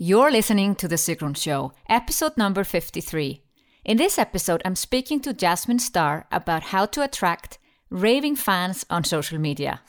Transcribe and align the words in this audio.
You're 0.00 0.30
listening 0.30 0.76
to 0.76 0.86
The 0.86 0.94
Sigrun 0.94 1.36
Show, 1.36 1.72
episode 1.88 2.36
number 2.36 2.62
53. 2.62 3.42
In 3.84 3.96
this 3.96 4.16
episode, 4.16 4.62
I'm 4.64 4.76
speaking 4.76 5.18
to 5.22 5.32
Jasmine 5.32 5.80
Star 5.80 6.28
about 6.30 6.62
how 6.62 6.86
to 6.86 7.02
attract 7.02 7.58
raving 7.90 8.36
fans 8.36 8.86
on 8.90 9.02
social 9.02 9.40
media. 9.40 9.80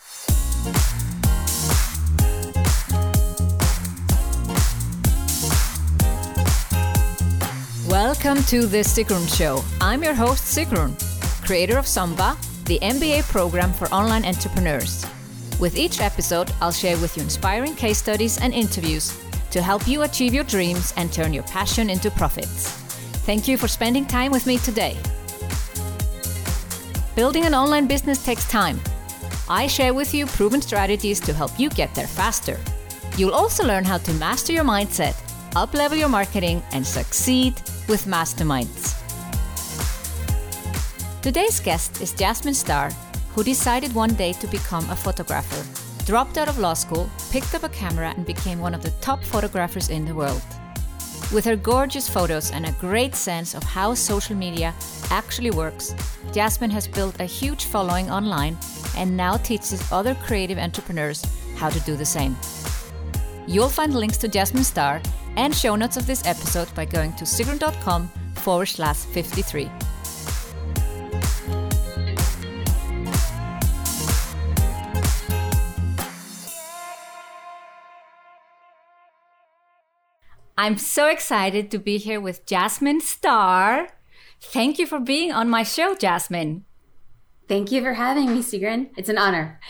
Welcome 7.88 8.42
to 8.46 8.66
The 8.66 8.82
Sigrun 8.82 9.38
Show. 9.38 9.64
I'm 9.80 10.02
your 10.02 10.16
host, 10.16 10.58
Sigrun, 10.58 10.98
creator 11.46 11.78
of 11.78 11.86
SIGBA, 11.86 12.66
the 12.66 12.80
MBA 12.80 13.30
program 13.30 13.72
for 13.74 13.88
online 13.90 14.26
entrepreneurs. 14.26 15.06
With 15.60 15.78
each 15.78 16.02
episode, 16.02 16.52
I'll 16.62 16.72
share 16.72 16.98
with 16.98 17.16
you 17.16 17.22
inspiring 17.22 17.76
case 17.76 18.00
studies 18.00 18.40
and 18.40 18.56
interviews 18.56 19.16
to 19.52 19.62
help 19.62 19.88
you 19.88 20.04
achieve 20.04 20.34
your 20.34 20.44
dreams 20.44 20.94
and 20.98 21.12
turn 21.12 21.34
your 21.34 21.44
passion 21.44 21.90
into 21.90 22.12
profits. 22.12 22.72
Thank 23.26 23.48
you 23.48 23.58
for 23.58 23.68
spending 23.68 24.06
time 24.06 24.32
with 24.32 24.46
me 24.46 24.58
today. 24.58 24.98
Building 27.16 27.46
an 27.46 27.54
online 27.54 27.88
business 27.88 28.24
takes 28.24 28.50
time. 28.50 28.80
I 29.50 29.68
share 29.68 29.94
with 29.94 30.14
you 30.14 30.26
proven 30.26 30.62
strategies 30.62 31.20
to 31.22 31.34
help 31.34 31.60
you 31.60 31.70
get 31.70 31.94
there 31.96 32.08
faster. 32.08 32.58
You'll 33.18 33.34
also 33.34 33.66
learn 33.66 33.84
how 33.84 33.98
to 33.98 34.14
master 34.14 34.54
your 34.54 34.64
mindset, 34.64 35.16
uplevel 35.52 35.98
your 35.98 36.10
marketing, 36.10 36.64
and 36.72 36.86
succeed 36.86 37.56
with 37.88 38.06
masterminds. 38.06 38.96
Today's 41.22 41.60
guest 41.60 42.02
is 42.02 42.14
Jasmine 42.14 42.54
Star, 42.54 42.92
who 43.34 43.44
decided 43.44 43.94
one 43.94 44.14
day 44.14 44.34
to 44.34 44.48
become 44.48 44.90
a 44.90 44.96
photographer 44.96 45.89
dropped 46.10 46.40
out 46.40 46.50
of 46.50 46.58
law 46.58 46.74
school, 46.74 47.08
picked 47.30 47.54
up 47.54 47.62
a 47.62 47.70
camera, 47.70 48.12
and 48.18 48.26
became 48.26 48.58
one 48.60 48.74
of 48.74 48.82
the 48.82 48.90
top 49.00 49.24
photographers 49.24 49.90
in 49.90 50.06
the 50.06 50.16
world. 50.16 50.42
With 51.32 51.46
her 51.46 51.56
gorgeous 51.56 52.10
photos 52.10 52.50
and 52.50 52.66
a 52.66 52.72
great 52.80 53.14
sense 53.14 53.54
of 53.54 53.62
how 53.62 53.94
social 53.94 54.36
media 54.36 54.74
actually 55.12 55.52
works, 55.52 55.94
Jasmine 56.32 56.72
has 56.72 56.88
built 56.88 57.20
a 57.20 57.26
huge 57.26 57.66
following 57.66 58.10
online 58.10 58.58
and 58.98 59.16
now 59.16 59.38
teaches 59.38 59.92
other 59.92 60.16
creative 60.16 60.58
entrepreneurs 60.58 61.24
how 61.58 61.70
to 61.70 61.80
do 61.82 61.96
the 61.96 62.06
same. 62.06 62.36
You'll 63.46 63.70
find 63.70 63.94
links 63.94 64.18
to 64.18 64.28
Jasmine 64.28 64.64
Star 64.64 65.04
and 65.38 65.54
show 65.54 65.76
notes 65.76 65.96
of 65.96 66.08
this 66.08 66.26
episode 66.26 66.74
by 66.74 66.86
going 66.86 67.14
to 67.18 67.24
sigrun.com 67.24 68.08
forward 68.34 68.66
slash 68.66 68.98
53. 68.98 69.70
I'm 80.60 80.78
so 80.78 81.08
excited 81.08 81.72
to 81.72 81.80
be 81.80 81.98
here 81.98 82.20
with 82.20 82.46
Jasmine 82.46 83.00
Star. 83.00 83.92
Thank 84.42 84.78
you 84.78 84.86
for 84.86 85.00
being 85.00 85.32
on 85.32 85.50
my 85.50 85.64
show, 85.64 85.96
Jasmine. 85.96 86.66
Thank 87.48 87.72
you 87.72 87.82
for 87.82 87.94
having 87.94 88.34
me, 88.34 88.42
Sigrun. 88.42 88.90
It's 88.98 89.08
an 89.08 89.18
honor. 89.18 89.62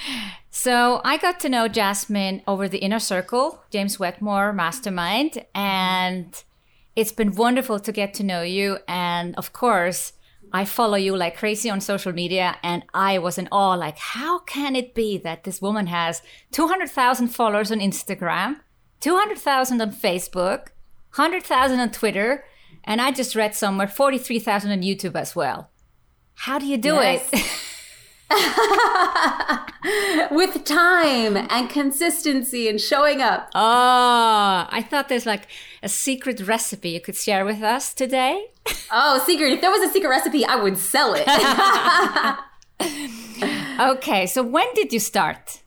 So, 0.49 0.99
I 1.05 1.17
got 1.17 1.39
to 1.41 1.49
know 1.49 1.67
Jasmine 1.67 2.41
over 2.47 2.67
the 2.67 2.79
inner 2.79 2.97
circle, 2.97 3.63
James 3.69 3.99
Wedmore 3.99 4.51
Mastermind, 4.51 5.45
and 5.53 6.43
it's 6.95 7.11
been 7.11 7.35
wonderful 7.35 7.79
to 7.81 7.91
get 7.91 8.15
to 8.15 8.23
know 8.23 8.41
you. 8.41 8.79
And 8.87 9.35
of 9.35 9.53
course, 9.53 10.13
I 10.51 10.65
follow 10.65 10.97
you 10.97 11.15
like 11.15 11.37
crazy 11.37 11.69
on 11.69 11.81
social 11.81 12.13
media, 12.13 12.57
and 12.63 12.83
I 12.95 13.19
was 13.19 13.37
in 13.37 13.47
awe 13.51 13.75
like, 13.75 13.99
how 13.99 14.39
can 14.39 14.75
it 14.75 14.95
be 14.95 15.19
that 15.19 15.43
this 15.43 15.61
woman 15.61 15.85
has 15.85 16.23
200,000 16.51 17.27
followers 17.27 17.71
on 17.71 17.79
Instagram, 17.79 18.61
200,000 19.01 19.81
on 19.81 19.91
Facebook, 19.91 20.69
100,000 21.15 21.79
on 21.79 21.91
Twitter, 21.91 22.45
and 22.83 23.01
I 23.01 23.11
just 23.11 23.35
read 23.35 23.55
somewhere 23.55 23.87
43,000 23.87 24.71
on 24.71 24.81
YouTube 24.81 25.15
as 25.15 25.35
well. 25.35 25.71
How 26.35 26.59
do 26.59 26.65
you 26.65 26.77
do 26.77 26.95
yes. 26.95 27.29
it? 27.33 27.45
With 30.31 30.63
time 30.63 31.35
and 31.35 31.69
consistency 31.69 32.69
and 32.69 32.79
showing 32.79 33.21
up. 33.21 33.49
Oh, 33.55 34.67
I 34.69 34.85
thought 34.87 35.09
there's 35.09 35.25
like 35.25 35.47
a 35.81 35.89
secret 35.89 36.39
recipe 36.41 36.89
you 36.89 37.01
could 37.01 37.15
share 37.15 37.43
with 37.43 37.63
us 37.63 37.91
today. 37.93 38.51
oh, 38.91 39.23
secret. 39.25 39.53
If 39.53 39.61
there 39.61 39.71
was 39.71 39.81
a 39.81 39.91
secret 39.91 40.09
recipe, 40.09 40.45
I 40.45 40.57
would 40.57 40.77
sell 40.77 41.15
it. 41.17 41.27
okay, 43.97 44.27
so 44.27 44.43
when 44.43 44.67
did 44.75 44.93
you 44.93 44.99
start? 44.99 45.61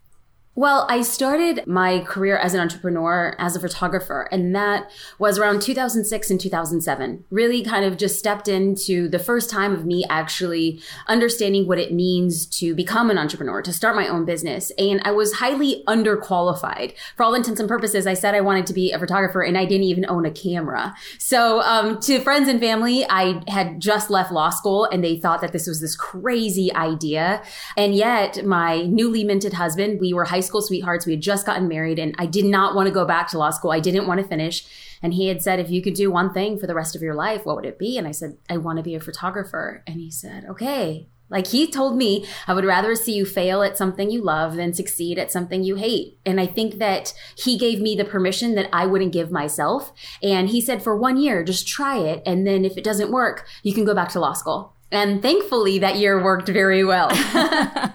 Well, 0.55 0.85
I 0.91 1.01
started 1.01 1.67
my 1.67 2.01
career 2.01 2.37
as 2.37 2.53
an 2.53 2.61
entrepreneur, 2.61 3.35
as 3.39 3.57
a 3.57 3.61
photographer, 3.61 4.29
and 4.31 4.55
that 4.55 4.91
was 5.19 5.39
around 5.39 5.63
2006 5.63 6.31
and 6.31 6.39
2007. 6.39 7.25
Really 7.31 7.65
kind 7.65 7.87
of 7.87 7.97
just 7.97 8.19
stepped 8.19 8.49
into 8.49 9.09
the 9.09 9.19
first 9.19 9.49
time 9.49 9.73
of 9.73 9.87
me 9.87 10.05
actually 10.11 10.83
understanding 11.07 11.67
what 11.67 11.79
it 11.79 11.91
means 11.91 12.45
to 12.59 12.75
become 12.75 13.09
an 13.09 13.17
entrepreneur, 13.17 13.63
to 13.63 13.73
start 13.73 13.97
my 13.97 14.07
own 14.07 14.27
business. 14.27 14.71
And 14.77 15.01
I 15.07 15.13
was 15.13 15.33
highly 15.33 15.83
underqualified. 15.89 16.93
For 17.17 17.23
all 17.23 17.33
intents 17.33 17.59
and 17.59 17.69
purposes, 17.69 18.07
I 18.07 18.13
said 18.13 18.35
I 18.35 18.43
wanted 18.43 18.67
to 18.67 18.75
be 18.75 18.93
a 18.93 18.99
photographer 18.99 19.41
and 19.41 19.57
I 19.57 19.65
didn't 19.65 19.85
even 19.85 20.05
own 20.07 20.27
a 20.27 20.31
camera. 20.31 20.95
So, 21.17 21.63
um, 21.63 21.99
to 22.01 22.21
friends 22.21 22.49
and 22.49 22.61
family, 22.61 23.07
I 23.09 23.43
had 23.49 23.81
just 23.81 24.11
left 24.11 24.31
law 24.31 24.51
school 24.51 24.85
and 24.85 25.03
they 25.03 25.19
thought 25.19 25.41
that 25.41 25.53
this 25.53 25.67
was 25.67 25.81
this 25.81 25.97
crazy 25.97 26.71
idea. 26.75 27.43
And 27.75 27.95
yet, 27.95 28.45
my 28.45 28.83
newly 28.83 29.25
minted 29.25 29.55
husband, 29.55 29.99
we 29.99 30.13
were 30.13 30.25
high 30.25 30.43
school 30.53 30.61
sweethearts. 30.61 31.07
We 31.07 31.15
had 31.15 31.23
just 31.23 31.47
gotten 31.47 31.67
married 31.67 31.99
and 31.99 32.15
I 32.19 32.27
did 32.27 32.45
not 32.45 32.75
want 32.75 32.87
to 32.87 32.93
go 32.93 33.07
back 33.07 33.29
to 33.29 33.39
law 33.39 33.49
school. 33.49 33.71
I 33.71 33.81
didn't 33.81 34.07
want 34.07 34.21
to 34.21 34.27
finish. 34.27 34.67
And 35.03 35.15
he 35.15 35.29
had 35.29 35.41
said, 35.41 35.59
if 35.59 35.71
you 35.71 35.81
could 35.81 35.95
do 35.95 36.11
one 36.11 36.35
thing 36.35 36.59
for 36.59 36.67
the 36.67 36.75
rest 36.75 36.95
of 36.95 37.01
your 37.01 37.15
life, 37.15 37.47
what 37.47 37.57
would 37.57 37.65
it 37.65 37.79
be? 37.79 37.97
And 37.97 38.07
I 38.07 38.11
said, 38.11 38.37
I 38.51 38.59
want 38.59 38.77
to 38.77 38.83
be 38.83 38.95
a 38.95 39.01
photographer. 39.01 39.83
And 39.87 39.97
he 39.97 40.11
said, 40.11 40.45
okay. 40.45 41.09
Like 41.31 41.47
he 41.47 41.67
told 41.67 41.97
me, 41.97 42.27
I 42.47 42.53
would 42.53 42.67
rather 42.67 42.95
see 42.95 43.15
you 43.15 43.25
fail 43.25 43.63
at 43.63 43.79
something 43.79 44.11
you 44.11 44.23
love 44.23 44.57
than 44.57 44.75
succeed 44.75 45.19
at 45.19 45.33
something 45.33 45.65
you 45.65 45.77
hate. 45.77 46.19
And 46.27 46.39
I 46.39 46.47
think 46.47 46.75
that 46.75 47.15
he 47.35 47.57
gave 47.57 47.81
me 47.81 47.97
the 47.97 48.05
permission 48.05 48.55
that 48.57 48.69
I 48.75 48.85
wouldn't 48.85 49.15
give 49.15 49.31
myself. 49.31 49.95
And 50.23 50.51
he 50.51 50.61
said, 50.61 50.83
for 50.83 50.95
one 50.95 51.17
year, 51.17 51.43
just 51.43 51.67
try 51.67 51.97
it. 51.97 52.23
And 52.27 52.47
then 52.47 52.67
if 52.67 52.77
it 52.77 52.85
doesn't 52.85 53.11
work, 53.11 53.47
you 53.63 53.73
can 53.73 53.87
go 53.87 53.95
back 53.95 54.11
to 54.11 54.21
law 54.21 54.35
school. 54.35 54.75
And 54.91 55.23
thankfully, 55.23 55.79
that 55.79 55.97
year 55.97 56.23
worked 56.23 56.49
very 56.49 56.85
well. 56.85 57.09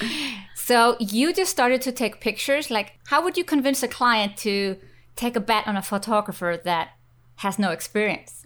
So 0.66 0.96
you 0.98 1.32
just 1.32 1.52
started 1.52 1.80
to 1.82 1.92
take 1.92 2.20
pictures. 2.20 2.72
Like, 2.72 2.94
how 3.06 3.22
would 3.22 3.36
you 3.36 3.44
convince 3.44 3.84
a 3.84 3.88
client 3.88 4.36
to 4.38 4.76
take 5.14 5.36
a 5.36 5.40
bet 5.40 5.68
on 5.68 5.76
a 5.76 5.80
photographer 5.80 6.60
that 6.64 6.88
has 7.36 7.56
no 7.56 7.70
experience? 7.70 8.45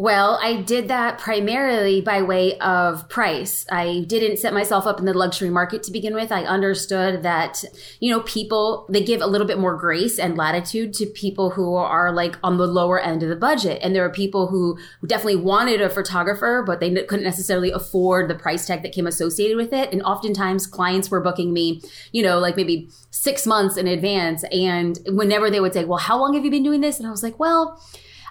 Well, 0.00 0.38
I 0.42 0.62
did 0.62 0.88
that 0.88 1.18
primarily 1.18 2.00
by 2.00 2.22
way 2.22 2.56
of 2.60 3.06
price. 3.10 3.66
I 3.70 4.06
didn't 4.06 4.38
set 4.38 4.54
myself 4.54 4.86
up 4.86 4.98
in 4.98 5.04
the 5.04 5.12
luxury 5.12 5.50
market 5.50 5.82
to 5.82 5.92
begin 5.92 6.14
with. 6.14 6.32
I 6.32 6.44
understood 6.44 7.22
that, 7.22 7.62
you 8.00 8.10
know, 8.10 8.20
people, 8.20 8.86
they 8.88 9.04
give 9.04 9.20
a 9.20 9.26
little 9.26 9.46
bit 9.46 9.58
more 9.58 9.76
grace 9.76 10.18
and 10.18 10.38
latitude 10.38 10.94
to 10.94 11.04
people 11.04 11.50
who 11.50 11.74
are 11.74 12.12
like 12.12 12.38
on 12.42 12.56
the 12.56 12.66
lower 12.66 12.98
end 12.98 13.22
of 13.22 13.28
the 13.28 13.36
budget. 13.36 13.78
And 13.82 13.94
there 13.94 14.02
are 14.02 14.10
people 14.10 14.46
who 14.46 14.78
definitely 15.06 15.36
wanted 15.36 15.82
a 15.82 15.90
photographer, 15.90 16.64
but 16.66 16.80
they 16.80 16.90
couldn't 17.04 17.26
necessarily 17.26 17.70
afford 17.70 18.30
the 18.30 18.34
price 18.34 18.64
tag 18.64 18.82
that 18.84 18.92
came 18.92 19.06
associated 19.06 19.58
with 19.58 19.74
it. 19.74 19.92
And 19.92 20.02
oftentimes 20.04 20.66
clients 20.66 21.10
were 21.10 21.20
booking 21.20 21.52
me, 21.52 21.82
you 22.10 22.22
know, 22.22 22.38
like 22.38 22.56
maybe 22.56 22.88
six 23.10 23.46
months 23.46 23.76
in 23.76 23.86
advance. 23.86 24.44
And 24.44 24.98
whenever 25.08 25.50
they 25.50 25.60
would 25.60 25.74
say, 25.74 25.84
well, 25.84 25.98
how 25.98 26.18
long 26.18 26.32
have 26.32 26.44
you 26.46 26.50
been 26.50 26.62
doing 26.62 26.80
this? 26.80 26.96
And 26.96 27.06
I 27.06 27.10
was 27.10 27.22
like, 27.22 27.38
well, 27.38 27.78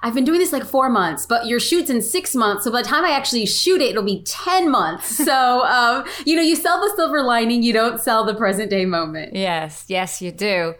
I've 0.01 0.13
been 0.13 0.23
doing 0.23 0.39
this 0.39 0.53
like 0.53 0.63
four 0.63 0.89
months, 0.89 1.25
but 1.25 1.45
your 1.45 1.59
shoot's 1.59 1.89
in 1.89 2.01
six 2.01 2.33
months. 2.35 2.63
So 2.63 2.71
by 2.71 2.81
the 2.81 2.87
time 2.87 3.03
I 3.03 3.11
actually 3.11 3.45
shoot 3.45 3.81
it, 3.81 3.89
it'll 3.89 4.03
be 4.03 4.23
10 4.23 4.69
months. 4.69 5.17
So, 5.29 5.63
um, 5.65 6.05
you 6.25 6.35
know, 6.35 6.41
you 6.41 6.55
sell 6.55 6.81
the 6.81 6.91
silver 6.95 7.21
lining, 7.21 7.61
you 7.61 7.71
don't 7.71 8.01
sell 8.01 8.25
the 8.25 8.33
present 8.33 8.71
day 8.71 8.85
moment. 8.85 9.35
Yes, 9.35 9.85
yes, 9.87 10.21
you 10.21 10.31
do. 10.31 10.73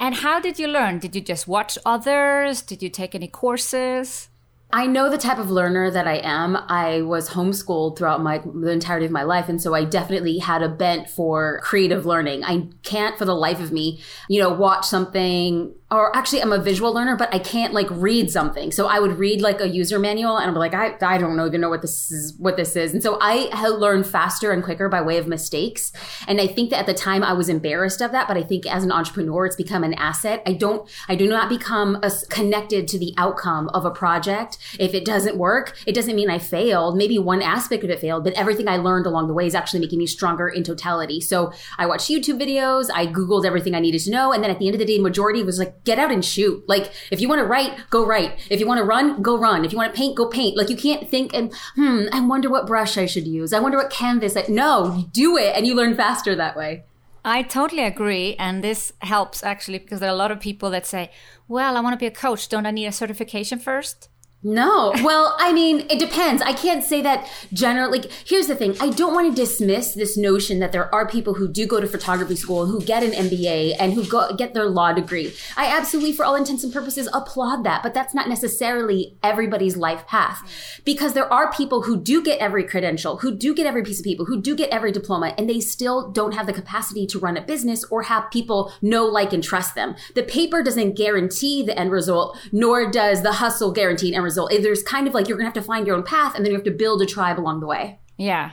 And 0.00 0.14
how 0.14 0.40
did 0.40 0.58
you 0.58 0.66
learn? 0.66 0.98
Did 0.98 1.14
you 1.14 1.20
just 1.20 1.46
watch 1.46 1.76
others? 1.84 2.62
Did 2.62 2.82
you 2.82 2.88
take 2.88 3.14
any 3.14 3.28
courses? 3.28 4.28
I 4.74 4.86
know 4.86 5.10
the 5.10 5.18
type 5.18 5.36
of 5.36 5.50
learner 5.50 5.90
that 5.90 6.08
I 6.08 6.16
am. 6.24 6.56
I 6.56 7.02
was 7.02 7.28
homeschooled 7.28 7.98
throughout 7.98 8.22
my 8.22 8.38
the 8.38 8.70
entirety 8.70 9.04
of 9.04 9.12
my 9.12 9.22
life, 9.22 9.50
and 9.50 9.60
so 9.60 9.74
I 9.74 9.84
definitely 9.84 10.38
had 10.38 10.62
a 10.62 10.68
bent 10.68 11.10
for 11.10 11.60
creative 11.62 12.06
learning. 12.06 12.42
I 12.42 12.68
can't, 12.82 13.18
for 13.18 13.26
the 13.26 13.34
life 13.34 13.60
of 13.60 13.70
me, 13.70 14.00
you 14.30 14.40
know, 14.40 14.48
watch 14.48 14.86
something. 14.86 15.74
Or 15.90 16.16
actually, 16.16 16.40
I'm 16.40 16.52
a 16.52 16.58
visual 16.58 16.94
learner, 16.94 17.16
but 17.16 17.34
I 17.34 17.38
can't 17.38 17.74
like 17.74 17.88
read 17.90 18.30
something. 18.30 18.72
So 18.72 18.86
I 18.86 18.98
would 18.98 19.18
read 19.18 19.42
like 19.42 19.60
a 19.60 19.68
user 19.68 19.98
manual, 19.98 20.38
and 20.38 20.48
I'm 20.48 20.54
like, 20.54 20.72
I, 20.72 20.96
I 21.02 21.18
don't 21.18 21.36
know 21.36 21.46
even 21.46 21.60
know 21.60 21.68
what 21.68 21.82
this 21.82 22.10
is. 22.10 22.34
What 22.38 22.56
this 22.56 22.74
is, 22.74 22.94
and 22.94 23.02
so 23.02 23.18
I 23.20 23.54
had 23.54 23.72
learned 23.72 24.06
faster 24.06 24.52
and 24.52 24.64
quicker 24.64 24.88
by 24.88 25.02
way 25.02 25.18
of 25.18 25.26
mistakes. 25.26 25.92
And 26.26 26.40
I 26.40 26.46
think 26.46 26.70
that 26.70 26.78
at 26.78 26.86
the 26.86 26.94
time 26.94 27.22
I 27.22 27.34
was 27.34 27.50
embarrassed 27.50 28.00
of 28.00 28.10
that, 28.12 28.26
but 28.26 28.38
I 28.38 28.42
think 28.42 28.64
as 28.64 28.84
an 28.84 28.92
entrepreneur, 28.92 29.44
it's 29.44 29.56
become 29.56 29.84
an 29.84 29.92
asset. 29.94 30.42
I 30.46 30.54
don't, 30.54 30.88
I 31.10 31.14
do 31.14 31.28
not 31.28 31.50
become 31.50 32.00
connected 32.30 32.88
to 32.88 32.98
the 32.98 33.12
outcome 33.18 33.68
of 33.74 33.84
a 33.84 33.90
project 33.90 34.56
If 34.78 34.94
it 34.94 35.04
doesn't 35.04 35.36
work, 35.36 35.76
it 35.86 35.94
doesn't 35.94 36.16
mean 36.16 36.30
I 36.30 36.38
failed. 36.38 36.96
Maybe 36.96 37.18
one 37.18 37.42
aspect 37.42 37.84
of 37.84 37.90
it 37.90 38.00
failed, 38.00 38.24
but 38.24 38.32
everything 38.34 38.68
I 38.68 38.76
learned 38.76 39.06
along 39.06 39.28
the 39.28 39.34
way 39.34 39.46
is 39.46 39.54
actually 39.54 39.80
making 39.80 39.98
me 39.98 40.06
stronger 40.06 40.48
in 40.48 40.62
totality. 40.62 41.20
So 41.20 41.52
I 41.78 41.86
watched 41.86 42.10
YouTube 42.10 42.40
videos, 42.40 42.88
I 42.92 43.06
Googled 43.06 43.44
everything 43.44 43.74
I 43.74 43.80
needed 43.80 44.00
to 44.02 44.10
know. 44.10 44.32
And 44.32 44.42
then 44.42 44.50
at 44.50 44.58
the 44.58 44.66
end 44.66 44.74
of 44.74 44.78
the 44.78 44.84
day, 44.84 44.98
majority 44.98 45.42
was 45.42 45.58
like, 45.58 45.84
get 45.84 45.98
out 45.98 46.10
and 46.10 46.24
shoot. 46.24 46.62
Like, 46.68 46.92
if 47.10 47.20
you 47.20 47.28
want 47.28 47.40
to 47.40 47.46
write, 47.46 47.76
go 47.90 48.06
write. 48.06 48.38
If 48.50 48.60
you 48.60 48.66
want 48.66 48.78
to 48.78 48.84
run, 48.84 49.22
go 49.22 49.38
run. 49.38 49.64
If 49.64 49.72
you 49.72 49.78
want 49.78 49.92
to 49.92 49.96
paint, 49.96 50.16
go 50.16 50.26
paint. 50.26 50.56
Like, 50.56 50.70
you 50.70 50.76
can't 50.76 51.08
think 51.08 51.34
and, 51.34 51.52
hmm, 51.74 52.04
I 52.12 52.20
wonder 52.20 52.50
what 52.50 52.66
brush 52.66 52.96
I 52.96 53.06
should 53.06 53.26
use. 53.26 53.52
I 53.52 53.60
wonder 53.60 53.78
what 53.78 53.90
canvas. 53.90 54.36
I, 54.36 54.44
no, 54.48 55.06
do 55.12 55.36
it 55.36 55.56
and 55.56 55.66
you 55.66 55.74
learn 55.74 55.94
faster 55.94 56.34
that 56.34 56.56
way. 56.56 56.84
I 57.24 57.42
totally 57.42 57.84
agree. 57.84 58.34
And 58.36 58.64
this 58.64 58.92
helps 59.00 59.44
actually 59.44 59.78
because 59.78 60.00
there 60.00 60.08
are 60.08 60.14
a 60.14 60.16
lot 60.16 60.32
of 60.32 60.40
people 60.40 60.70
that 60.70 60.86
say, 60.86 61.10
well, 61.46 61.76
I 61.76 61.80
want 61.80 61.94
to 61.94 61.98
be 61.98 62.06
a 62.06 62.10
coach. 62.10 62.48
Don't 62.48 62.66
I 62.66 62.70
need 62.70 62.86
a 62.86 62.92
certification 62.92 63.58
first? 63.58 64.08
No. 64.44 64.92
Well, 65.04 65.36
I 65.38 65.52
mean, 65.52 65.86
it 65.88 66.00
depends. 66.00 66.42
I 66.42 66.52
can't 66.52 66.82
say 66.82 67.00
that 67.02 67.30
generally. 67.52 68.00
Like, 68.00 68.10
here's 68.26 68.48
the 68.48 68.56
thing 68.56 68.76
I 68.80 68.90
don't 68.90 69.14
want 69.14 69.30
to 69.30 69.40
dismiss 69.40 69.94
this 69.94 70.16
notion 70.16 70.58
that 70.58 70.72
there 70.72 70.92
are 70.92 71.06
people 71.06 71.34
who 71.34 71.46
do 71.46 71.64
go 71.64 71.80
to 71.80 71.86
photography 71.86 72.34
school, 72.34 72.66
who 72.66 72.82
get 72.82 73.04
an 73.04 73.12
MBA, 73.12 73.76
and 73.78 73.92
who 73.92 74.04
go, 74.04 74.34
get 74.34 74.52
their 74.52 74.68
law 74.68 74.92
degree. 74.92 75.32
I 75.56 75.66
absolutely, 75.66 76.12
for 76.12 76.24
all 76.24 76.34
intents 76.34 76.64
and 76.64 76.72
purposes, 76.72 77.08
applaud 77.12 77.62
that. 77.64 77.84
But 77.84 77.94
that's 77.94 78.14
not 78.14 78.28
necessarily 78.28 79.16
everybody's 79.22 79.76
life 79.76 80.08
path. 80.08 80.80
Because 80.84 81.12
there 81.12 81.32
are 81.32 81.52
people 81.52 81.82
who 81.82 81.96
do 81.96 82.20
get 82.20 82.40
every 82.40 82.64
credential, 82.64 83.18
who 83.18 83.36
do 83.36 83.54
get 83.54 83.66
every 83.66 83.84
piece 83.84 84.00
of 84.00 84.04
paper, 84.04 84.24
who 84.24 84.42
do 84.42 84.56
get 84.56 84.70
every 84.70 84.90
diploma, 84.90 85.34
and 85.38 85.48
they 85.48 85.60
still 85.60 86.10
don't 86.10 86.32
have 86.32 86.46
the 86.46 86.52
capacity 86.52 87.06
to 87.06 87.18
run 87.20 87.36
a 87.36 87.42
business 87.42 87.84
or 87.84 88.02
have 88.02 88.28
people 88.32 88.72
know, 88.82 89.04
like, 89.04 89.32
and 89.32 89.44
trust 89.44 89.76
them. 89.76 89.94
The 90.16 90.24
paper 90.24 90.64
doesn't 90.64 90.96
guarantee 90.96 91.62
the 91.62 91.78
end 91.78 91.92
result, 91.92 92.36
nor 92.50 92.90
does 92.90 93.22
the 93.22 93.34
hustle 93.34 93.70
guarantee 93.70 94.08
an 94.08 94.14
end 94.14 94.24
result 94.24 94.31
result. 94.32 94.52
There's 94.66 94.82
kind 94.82 95.06
of 95.08 95.14
like 95.14 95.28
you're 95.28 95.38
going 95.38 95.50
to 95.50 95.52
have 95.54 95.62
to 95.62 95.68
find 95.72 95.86
your 95.86 95.96
own 95.96 96.02
path 96.02 96.34
and 96.34 96.44
then 96.44 96.50
you 96.52 96.58
have 96.58 96.64
to 96.72 96.76
build 96.84 97.02
a 97.02 97.06
tribe 97.06 97.38
along 97.38 97.60
the 97.60 97.66
way. 97.66 97.98
Yeah. 98.16 98.52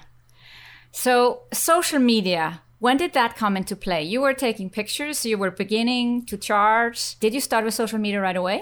So, 0.91 1.43
social 1.53 1.99
media, 1.99 2.61
when 2.79 2.97
did 2.97 3.13
that 3.13 3.35
come 3.35 3.55
into 3.55 3.75
play? 3.75 4.03
You 4.03 4.21
were 4.21 4.33
taking 4.33 4.69
pictures, 4.69 5.25
you 5.25 5.37
were 5.37 5.51
beginning 5.51 6.25
to 6.25 6.37
charge. 6.37 7.19
Did 7.19 7.33
you 7.33 7.41
start 7.41 7.65
with 7.65 7.73
social 7.73 7.99
media 7.99 8.21
right 8.21 8.35
away? 8.35 8.59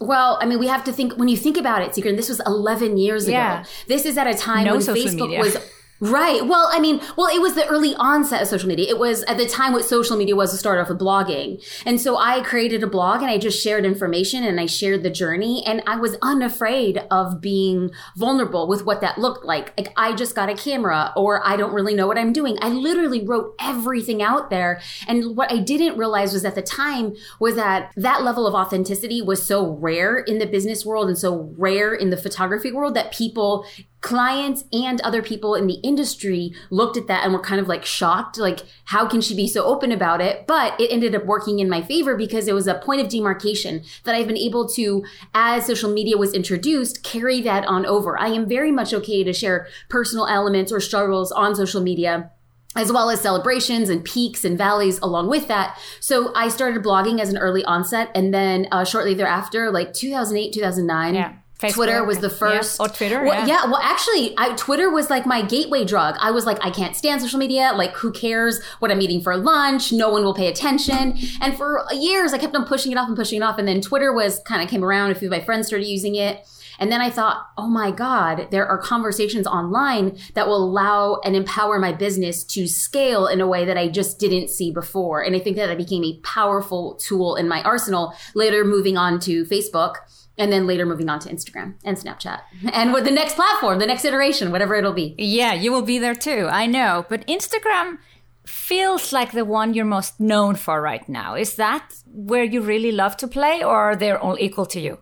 Well, 0.00 0.38
I 0.40 0.46
mean, 0.46 0.58
we 0.58 0.66
have 0.66 0.84
to 0.84 0.92
think 0.92 1.18
when 1.18 1.28
you 1.28 1.36
think 1.36 1.58
about 1.58 1.82
it, 1.82 1.90
Sigrun, 1.92 2.16
this 2.16 2.30
was 2.30 2.40
11 2.46 2.96
years 2.96 3.24
ago. 3.28 3.36
Yeah. 3.36 3.64
This 3.86 4.06
is 4.06 4.16
at 4.16 4.26
a 4.26 4.34
time 4.34 4.64
no 4.64 4.72
when 4.72 4.80
Facebook 4.80 5.28
media. 5.28 5.40
was 5.40 5.56
Right. 6.02 6.46
Well, 6.46 6.70
I 6.72 6.80
mean, 6.80 7.02
well, 7.18 7.28
it 7.28 7.42
was 7.42 7.54
the 7.54 7.66
early 7.66 7.94
onset 7.96 8.40
of 8.40 8.48
social 8.48 8.68
media. 8.68 8.88
It 8.88 8.98
was 8.98 9.22
at 9.24 9.36
the 9.36 9.46
time 9.46 9.74
what 9.74 9.84
social 9.84 10.16
media 10.16 10.34
was 10.34 10.50
to 10.50 10.56
start 10.56 10.78
off 10.78 10.88
with 10.88 10.98
blogging. 10.98 11.62
And 11.84 12.00
so 12.00 12.16
I 12.16 12.40
created 12.40 12.82
a 12.82 12.86
blog 12.86 13.20
and 13.20 13.30
I 13.30 13.36
just 13.36 13.62
shared 13.62 13.84
information 13.84 14.42
and 14.42 14.58
I 14.58 14.64
shared 14.64 15.02
the 15.02 15.10
journey 15.10 15.62
and 15.66 15.82
I 15.86 15.96
was 15.96 16.16
unafraid 16.22 17.02
of 17.10 17.42
being 17.42 17.90
vulnerable 18.16 18.66
with 18.66 18.86
what 18.86 19.02
that 19.02 19.18
looked 19.18 19.44
like. 19.44 19.76
Like 19.76 19.92
I 19.94 20.14
just 20.14 20.34
got 20.34 20.48
a 20.48 20.54
camera 20.54 21.12
or 21.16 21.46
I 21.46 21.56
don't 21.56 21.74
really 21.74 21.94
know 21.94 22.06
what 22.06 22.16
I'm 22.16 22.32
doing. 22.32 22.56
I 22.62 22.70
literally 22.70 23.22
wrote 23.26 23.54
everything 23.60 24.22
out 24.22 24.48
there. 24.48 24.80
And 25.06 25.36
what 25.36 25.52
I 25.52 25.58
didn't 25.58 25.98
realize 25.98 26.32
was 26.32 26.46
at 26.46 26.54
the 26.54 26.62
time 26.62 27.14
was 27.40 27.56
that 27.56 27.92
that 27.96 28.22
level 28.22 28.46
of 28.46 28.54
authenticity 28.54 29.20
was 29.20 29.44
so 29.44 29.72
rare 29.72 30.18
in 30.18 30.38
the 30.38 30.46
business 30.46 30.86
world 30.86 31.08
and 31.08 31.18
so 31.18 31.52
rare 31.58 31.92
in 31.92 32.08
the 32.08 32.16
photography 32.16 32.72
world 32.72 32.94
that 32.94 33.12
people 33.12 33.66
clients 34.00 34.64
and 34.72 35.00
other 35.02 35.22
people 35.22 35.54
in 35.54 35.66
the 35.66 35.74
industry 35.82 36.52
looked 36.70 36.96
at 36.96 37.06
that 37.06 37.24
and 37.24 37.32
were 37.32 37.40
kind 37.40 37.60
of 37.60 37.68
like 37.68 37.84
shocked 37.84 38.38
like 38.38 38.60
how 38.86 39.06
can 39.06 39.20
she 39.20 39.34
be 39.34 39.46
so 39.46 39.64
open 39.64 39.92
about 39.92 40.20
it 40.20 40.46
but 40.46 40.78
it 40.80 40.90
ended 40.90 41.14
up 41.14 41.24
working 41.26 41.58
in 41.58 41.68
my 41.68 41.82
favor 41.82 42.16
because 42.16 42.48
it 42.48 42.54
was 42.54 42.66
a 42.66 42.74
point 42.74 43.00
of 43.00 43.08
demarcation 43.08 43.82
that 44.04 44.14
i've 44.14 44.26
been 44.26 44.36
able 44.36 44.66
to 44.66 45.04
as 45.34 45.66
social 45.66 45.92
media 45.92 46.16
was 46.16 46.32
introduced 46.32 47.02
carry 47.02 47.40
that 47.42 47.64
on 47.66 47.84
over 47.84 48.18
i 48.18 48.28
am 48.28 48.48
very 48.48 48.72
much 48.72 48.94
okay 48.94 49.22
to 49.22 49.32
share 49.32 49.66
personal 49.88 50.26
elements 50.26 50.72
or 50.72 50.80
struggles 50.80 51.30
on 51.32 51.54
social 51.54 51.82
media 51.82 52.30
as 52.76 52.92
well 52.92 53.10
as 53.10 53.20
celebrations 53.20 53.88
and 53.90 54.04
peaks 54.04 54.44
and 54.44 54.56
valleys 54.56 55.00
along 55.00 55.28
with 55.28 55.48
that. 55.48 55.76
So 55.98 56.32
I 56.36 56.46
started 56.46 56.84
blogging 56.84 57.18
as 57.18 57.28
an 57.28 57.36
early 57.36 57.64
onset 57.64 58.12
and 58.14 58.32
then 58.32 58.68
uh, 58.70 58.84
shortly 58.84 59.12
thereafter, 59.12 59.72
like 59.72 59.92
2008, 59.92 60.52
2009. 60.52 61.14
Yeah 61.16 61.32
Facebook. 61.60 61.74
Twitter 61.74 62.04
was 62.04 62.18
the 62.18 62.30
first. 62.30 62.78
Yeah. 62.78 62.86
Or 62.86 62.88
Twitter. 62.88 63.24
Well, 63.24 63.46
yeah. 63.46 63.64
yeah. 63.64 63.64
Well, 63.66 63.80
actually, 63.82 64.34
I, 64.38 64.54
Twitter 64.56 64.90
was 64.90 65.10
like 65.10 65.26
my 65.26 65.42
gateway 65.42 65.84
drug. 65.84 66.16
I 66.18 66.30
was 66.30 66.46
like, 66.46 66.64
I 66.64 66.70
can't 66.70 66.96
stand 66.96 67.20
social 67.20 67.38
media. 67.38 67.72
Like, 67.74 67.92
who 67.92 68.12
cares 68.12 68.62
what 68.78 68.90
I'm 68.90 69.00
eating 69.00 69.20
for 69.20 69.36
lunch? 69.36 69.92
No 69.92 70.10
one 70.10 70.24
will 70.24 70.34
pay 70.34 70.48
attention. 70.48 71.18
And 71.40 71.56
for 71.56 71.84
years, 71.92 72.32
I 72.32 72.38
kept 72.38 72.54
on 72.54 72.64
pushing 72.64 72.92
it 72.92 72.98
off 72.98 73.08
and 73.08 73.16
pushing 73.16 73.40
it 73.40 73.44
off. 73.44 73.58
And 73.58 73.68
then 73.68 73.80
Twitter 73.80 74.12
was 74.12 74.40
kind 74.40 74.62
of 74.62 74.68
came 74.68 74.84
around. 74.84 75.10
A 75.10 75.14
few 75.14 75.28
of 75.28 75.32
my 75.32 75.40
friends 75.40 75.66
started 75.66 75.86
using 75.86 76.14
it. 76.14 76.46
And 76.78 76.90
then 76.90 77.02
I 77.02 77.10
thought, 77.10 77.46
oh 77.58 77.68
my 77.68 77.90
God, 77.90 78.48
there 78.50 78.66
are 78.66 78.78
conversations 78.78 79.46
online 79.46 80.18
that 80.32 80.48
will 80.48 80.64
allow 80.64 81.20
and 81.24 81.36
empower 81.36 81.78
my 81.78 81.92
business 81.92 82.42
to 82.44 82.66
scale 82.66 83.26
in 83.26 83.42
a 83.42 83.46
way 83.46 83.66
that 83.66 83.76
I 83.76 83.88
just 83.88 84.18
didn't 84.18 84.48
see 84.48 84.72
before. 84.72 85.22
And 85.22 85.36
I 85.36 85.40
think 85.40 85.56
that 85.56 85.66
that 85.66 85.76
became 85.76 86.04
a 86.04 86.18
powerful 86.22 86.94
tool 86.94 87.36
in 87.36 87.48
my 87.48 87.62
arsenal. 87.64 88.14
Later, 88.34 88.64
moving 88.64 88.96
on 88.96 89.20
to 89.20 89.44
Facebook 89.44 89.96
and 90.40 90.50
then 90.50 90.66
later 90.66 90.86
moving 90.86 91.08
on 91.08 91.20
to 91.20 91.28
Instagram 91.28 91.74
and 91.84 91.96
Snapchat 91.96 92.40
and 92.72 92.92
with 92.92 93.04
the 93.04 93.10
next 93.10 93.34
platform, 93.34 93.78
the 93.78 93.86
next 93.86 94.04
iteration, 94.04 94.50
whatever 94.50 94.74
it'll 94.74 94.92
be. 95.04 95.14
Yeah, 95.18 95.52
you 95.52 95.70
will 95.70 95.82
be 95.82 95.98
there 95.98 96.14
too. 96.14 96.48
I 96.50 96.66
know. 96.66 97.06
But 97.08 97.26
Instagram 97.28 97.98
feels 98.46 99.12
like 99.12 99.32
the 99.32 99.44
one 99.44 99.74
you're 99.74 99.84
most 99.84 100.18
known 100.18 100.56
for 100.56 100.80
right 100.80 101.06
now. 101.08 101.34
Is 101.34 101.56
that 101.56 101.94
where 102.06 102.44
you 102.44 102.62
really 102.62 102.90
love 102.90 103.16
to 103.18 103.28
play 103.28 103.62
or 103.62 103.76
are 103.76 103.96
they 103.96 104.10
all 104.12 104.38
equal 104.40 104.66
to 104.66 104.80
you? 104.80 104.98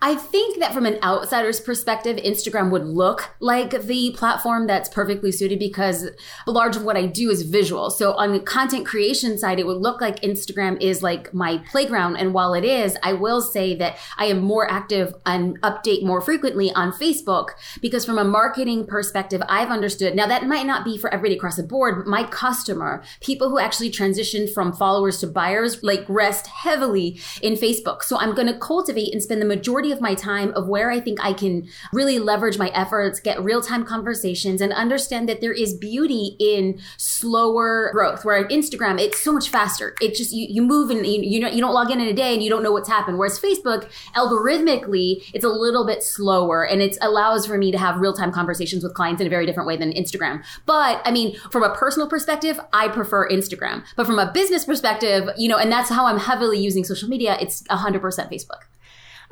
I 0.00 0.14
think 0.14 0.58
that 0.58 0.74
from 0.74 0.86
an 0.86 0.98
outsider's 1.02 1.60
perspective, 1.60 2.16
Instagram 2.16 2.70
would 2.70 2.84
look 2.84 3.30
like 3.40 3.82
the 3.82 4.12
platform 4.16 4.66
that's 4.66 4.88
perfectly 4.88 5.32
suited 5.32 5.58
because 5.58 6.10
a 6.46 6.50
large 6.50 6.76
of 6.76 6.84
what 6.84 6.96
I 6.96 7.06
do 7.06 7.30
is 7.30 7.42
visual. 7.42 7.90
So 7.90 8.12
on 8.14 8.32
the 8.32 8.40
content 8.40 8.86
creation 8.86 9.38
side, 9.38 9.58
it 9.58 9.66
would 9.66 9.78
look 9.78 10.00
like 10.00 10.20
Instagram 10.20 10.80
is 10.80 11.02
like 11.02 11.32
my 11.32 11.58
playground. 11.70 12.16
And 12.16 12.34
while 12.34 12.54
it 12.54 12.64
is, 12.64 12.96
I 13.02 13.12
will 13.12 13.40
say 13.40 13.74
that 13.76 13.96
I 14.18 14.26
am 14.26 14.40
more 14.40 14.70
active 14.70 15.14
and 15.26 15.60
update 15.62 16.02
more 16.02 16.20
frequently 16.20 16.72
on 16.72 16.92
Facebook 16.92 17.50
because 17.80 18.04
from 18.04 18.18
a 18.18 18.24
marketing 18.24 18.86
perspective, 18.86 19.42
I've 19.48 19.70
understood. 19.70 20.14
Now 20.14 20.26
that 20.26 20.46
might 20.46 20.66
not 20.66 20.84
be 20.84 20.98
for 20.98 21.12
everybody 21.12 21.36
across 21.36 21.56
the 21.56 21.62
board, 21.62 21.96
but 21.96 22.06
my 22.06 22.24
customer, 22.24 23.02
people 23.20 23.50
who 23.50 23.58
actually 23.58 23.90
transitioned 23.90 24.52
from 24.52 24.72
followers 24.72 25.18
to 25.20 25.26
buyers, 25.26 25.82
like 25.82 26.04
rest 26.08 26.46
heavily 26.46 27.20
in 27.40 27.54
Facebook. 27.54 28.02
So 28.02 28.18
I'm 28.18 28.34
going 28.34 28.48
to 28.48 28.58
cultivate 28.58 29.12
and 29.12 29.22
spend 29.22 29.40
the 29.40 29.46
majority 29.46 29.61
of 29.92 30.00
my 30.00 30.14
time 30.14 30.52
of 30.54 30.68
where 30.68 30.90
I 30.90 31.00
think 31.00 31.22
I 31.22 31.32
can 31.32 31.68
really 31.92 32.18
leverage 32.18 32.58
my 32.58 32.68
efforts, 32.68 33.20
get 33.20 33.42
real 33.42 33.60
time 33.60 33.84
conversations, 33.84 34.60
and 34.60 34.72
understand 34.72 35.28
that 35.28 35.40
there 35.40 35.52
is 35.52 35.74
beauty 35.74 36.36
in 36.38 36.80
slower 36.96 37.90
growth. 37.92 38.24
Where 38.24 38.46
Instagram, 38.48 39.00
it's 39.00 39.20
so 39.20 39.32
much 39.32 39.48
faster. 39.48 39.94
It 40.00 40.14
just 40.14 40.32
you, 40.32 40.46
you 40.48 40.62
move 40.62 40.90
and 40.90 41.06
you 41.06 41.22
you, 41.22 41.40
know, 41.40 41.48
you 41.48 41.60
don't 41.60 41.74
log 41.74 41.90
in 41.90 42.00
in 42.00 42.08
a 42.08 42.12
day 42.12 42.34
and 42.34 42.42
you 42.42 42.50
don't 42.50 42.62
know 42.62 42.72
what's 42.72 42.88
happened. 42.88 43.18
Whereas 43.18 43.38
Facebook, 43.38 43.88
algorithmically, 44.14 45.24
it's 45.32 45.44
a 45.44 45.48
little 45.48 45.86
bit 45.86 46.02
slower 46.02 46.64
and 46.66 46.82
it 46.82 46.96
allows 47.00 47.46
for 47.46 47.58
me 47.58 47.72
to 47.72 47.78
have 47.78 48.00
real 48.00 48.12
time 48.12 48.32
conversations 48.32 48.82
with 48.82 48.94
clients 48.94 49.20
in 49.20 49.26
a 49.26 49.30
very 49.30 49.46
different 49.46 49.66
way 49.66 49.76
than 49.76 49.92
Instagram. 49.92 50.44
But 50.66 51.02
I 51.04 51.10
mean, 51.10 51.36
from 51.50 51.62
a 51.62 51.74
personal 51.74 52.08
perspective, 52.08 52.60
I 52.72 52.88
prefer 52.88 53.28
Instagram. 53.28 53.84
But 53.96 54.06
from 54.06 54.18
a 54.18 54.30
business 54.30 54.64
perspective, 54.64 55.28
you 55.36 55.48
know, 55.48 55.56
and 55.56 55.70
that's 55.70 55.88
how 55.88 56.06
I'm 56.06 56.18
heavily 56.18 56.58
using 56.58 56.84
social 56.84 57.08
media. 57.08 57.36
It's 57.40 57.62
100% 57.64 58.00
Facebook. 58.30 58.71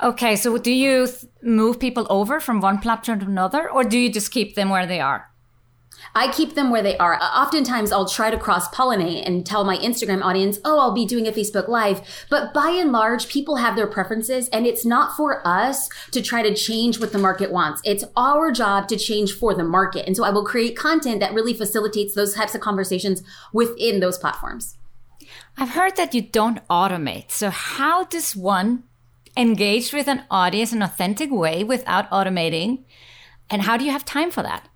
Okay, 0.03 0.35
so 0.35 0.57
do 0.57 0.71
you 0.71 1.07
move 1.43 1.79
people 1.79 2.07
over 2.09 2.39
from 2.39 2.59
one 2.59 2.79
platform 2.79 3.19
to 3.19 3.25
another, 3.27 3.69
or 3.69 3.83
do 3.83 3.99
you 3.99 4.11
just 4.11 4.31
keep 4.31 4.55
them 4.55 4.69
where 4.69 4.87
they 4.87 4.99
are? 4.99 5.31
I 6.15 6.31
keep 6.31 6.55
them 6.55 6.71
where 6.71 6.81
they 6.81 6.97
are. 6.97 7.19
Oftentimes, 7.21 7.91
I'll 7.91 8.07
try 8.07 8.31
to 8.31 8.37
cross 8.37 8.67
pollinate 8.69 9.25
and 9.27 9.45
tell 9.45 9.63
my 9.63 9.77
Instagram 9.77 10.23
audience, 10.23 10.59
oh, 10.65 10.79
I'll 10.79 10.93
be 10.93 11.05
doing 11.05 11.27
a 11.27 11.31
Facebook 11.31 11.67
Live. 11.67 12.01
But 12.29 12.51
by 12.53 12.69
and 12.71 12.91
large, 12.91 13.29
people 13.29 13.57
have 13.57 13.75
their 13.75 13.85
preferences, 13.85 14.49
and 14.49 14.65
it's 14.65 14.85
not 14.85 15.15
for 15.15 15.45
us 15.47 15.87
to 16.11 16.21
try 16.21 16.41
to 16.41 16.55
change 16.55 16.99
what 16.99 17.11
the 17.11 17.19
market 17.19 17.51
wants. 17.51 17.81
It's 17.85 18.03
our 18.17 18.51
job 18.51 18.87
to 18.87 18.97
change 18.97 19.33
for 19.33 19.53
the 19.53 19.63
market. 19.63 20.07
And 20.07 20.17
so 20.17 20.23
I 20.23 20.31
will 20.31 20.45
create 20.45 20.75
content 20.75 21.19
that 21.19 21.33
really 21.33 21.53
facilitates 21.53 22.15
those 22.15 22.33
types 22.33 22.55
of 22.55 22.61
conversations 22.61 23.21
within 23.53 23.99
those 23.99 24.17
platforms. 24.17 24.77
I've 25.57 25.69
heard 25.69 25.95
that 25.97 26.13
you 26.15 26.21
don't 26.21 26.65
automate. 26.69 27.29
So, 27.31 27.49
how 27.51 28.05
does 28.05 28.35
one 28.35 28.83
engage 29.37 29.93
with 29.93 30.07
an 30.07 30.23
audience 30.29 30.71
in 30.71 30.79
an 30.79 30.89
authentic 30.89 31.31
way 31.31 31.63
without 31.63 32.09
automating? 32.09 32.85
And 33.49 33.63
how 33.63 33.77
do 33.77 33.85
you 33.85 33.91
have 33.91 34.05
time 34.05 34.31
for 34.31 34.43
that? 34.43 34.67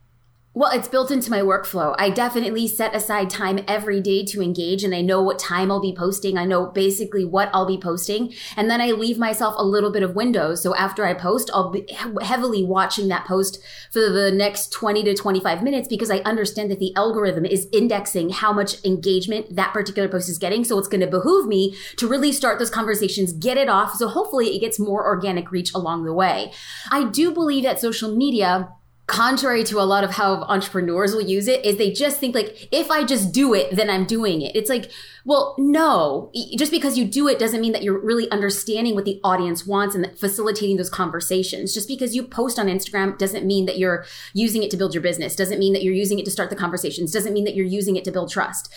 Well, 0.57 0.71
it's 0.71 0.87
built 0.87 1.11
into 1.11 1.29
my 1.29 1.41
workflow. 1.41 1.93
I 1.99 2.09
definitely 2.09 2.65
set 2.69 2.95
aside 2.95 3.29
time 3.29 3.59
every 3.67 3.99
day 3.99 4.23
to 4.27 4.41
engage 4.41 4.85
and 4.85 4.95
I 4.95 5.01
know 5.01 5.21
what 5.21 5.37
time 5.37 5.69
I'll 5.69 5.81
be 5.81 5.93
posting. 5.93 6.37
I 6.37 6.45
know 6.45 6.67
basically 6.67 7.25
what 7.25 7.49
I'll 7.53 7.65
be 7.65 7.77
posting. 7.77 8.33
And 8.55 8.69
then 8.69 8.79
I 8.79 8.91
leave 8.91 9.17
myself 9.17 9.55
a 9.57 9.65
little 9.65 9.91
bit 9.91 10.01
of 10.01 10.15
windows. 10.15 10.63
So 10.63 10.73
after 10.73 11.05
I 11.05 11.13
post, 11.13 11.51
I'll 11.53 11.71
be 11.71 11.85
heavily 12.21 12.63
watching 12.63 13.09
that 13.09 13.25
post 13.25 13.61
for 13.91 14.09
the 14.09 14.31
next 14.31 14.71
20 14.71 15.03
to 15.03 15.13
25 15.13 15.61
minutes 15.61 15.89
because 15.89 16.09
I 16.09 16.19
understand 16.19 16.71
that 16.71 16.79
the 16.79 16.95
algorithm 16.95 17.43
is 17.43 17.67
indexing 17.73 18.29
how 18.29 18.53
much 18.53 18.81
engagement 18.85 19.57
that 19.57 19.73
particular 19.73 20.07
post 20.07 20.29
is 20.29 20.37
getting. 20.37 20.63
So 20.63 20.79
it's 20.79 20.87
going 20.87 21.01
to 21.01 21.07
behoove 21.07 21.47
me 21.47 21.75
to 21.97 22.07
really 22.07 22.31
start 22.31 22.59
those 22.59 22.69
conversations, 22.69 23.33
get 23.33 23.57
it 23.57 23.67
off. 23.67 23.95
So 23.95 24.07
hopefully 24.07 24.55
it 24.55 24.61
gets 24.61 24.79
more 24.79 25.05
organic 25.05 25.51
reach 25.51 25.73
along 25.73 26.05
the 26.05 26.13
way. 26.13 26.53
I 26.91 27.03
do 27.09 27.33
believe 27.33 27.65
that 27.65 27.81
social 27.81 28.15
media 28.15 28.69
contrary 29.15 29.63
to 29.63 29.79
a 29.79 29.83
lot 29.83 30.03
of 30.03 30.11
how 30.11 30.41
entrepreneurs 30.43 31.13
will 31.13 31.21
use 31.21 31.47
it 31.47 31.63
is 31.65 31.77
they 31.77 31.91
just 31.91 32.19
think 32.19 32.35
like 32.35 32.67
if 32.71 32.91
i 32.91 33.03
just 33.03 33.31
do 33.31 33.53
it 33.53 33.75
then 33.75 33.89
i'm 33.89 34.05
doing 34.05 34.41
it 34.41 34.55
it's 34.55 34.69
like 34.69 34.91
well, 35.25 35.55
no, 35.57 36.31
just 36.55 36.71
because 36.71 36.99
you 36.99 37.05
do 37.05 37.27
it 37.27 37.39
doesn't 37.39 37.59
mean 37.59 37.71
that 37.71 37.81
you're 37.81 37.99
really 37.99 38.29
understanding 38.29 38.93
what 38.93 39.05
the 39.05 39.19
audience 39.23 39.65
wants 39.65 39.95
and 39.95 40.15
facilitating 40.17 40.77
those 40.77 40.89
conversations. 40.89 41.73
Just 41.73 41.87
because 41.87 42.15
you 42.15 42.21
post 42.21 42.59
on 42.59 42.67
Instagram 42.67 43.17
doesn't 43.17 43.43
mean 43.43 43.65
that 43.65 43.79
you're 43.79 44.05
using 44.35 44.61
it 44.61 44.69
to 44.69 44.77
build 44.77 44.93
your 44.93 45.01
business, 45.01 45.35
doesn't 45.35 45.57
mean 45.57 45.73
that 45.73 45.83
you're 45.83 45.95
using 45.95 46.19
it 46.19 46.25
to 46.25 46.31
start 46.31 46.51
the 46.51 46.55
conversations, 46.55 47.11
doesn't 47.11 47.33
mean 47.33 47.43
that 47.45 47.55
you're 47.55 47.65
using 47.65 47.95
it 47.95 48.03
to 48.03 48.11
build 48.11 48.29
trust. 48.29 48.71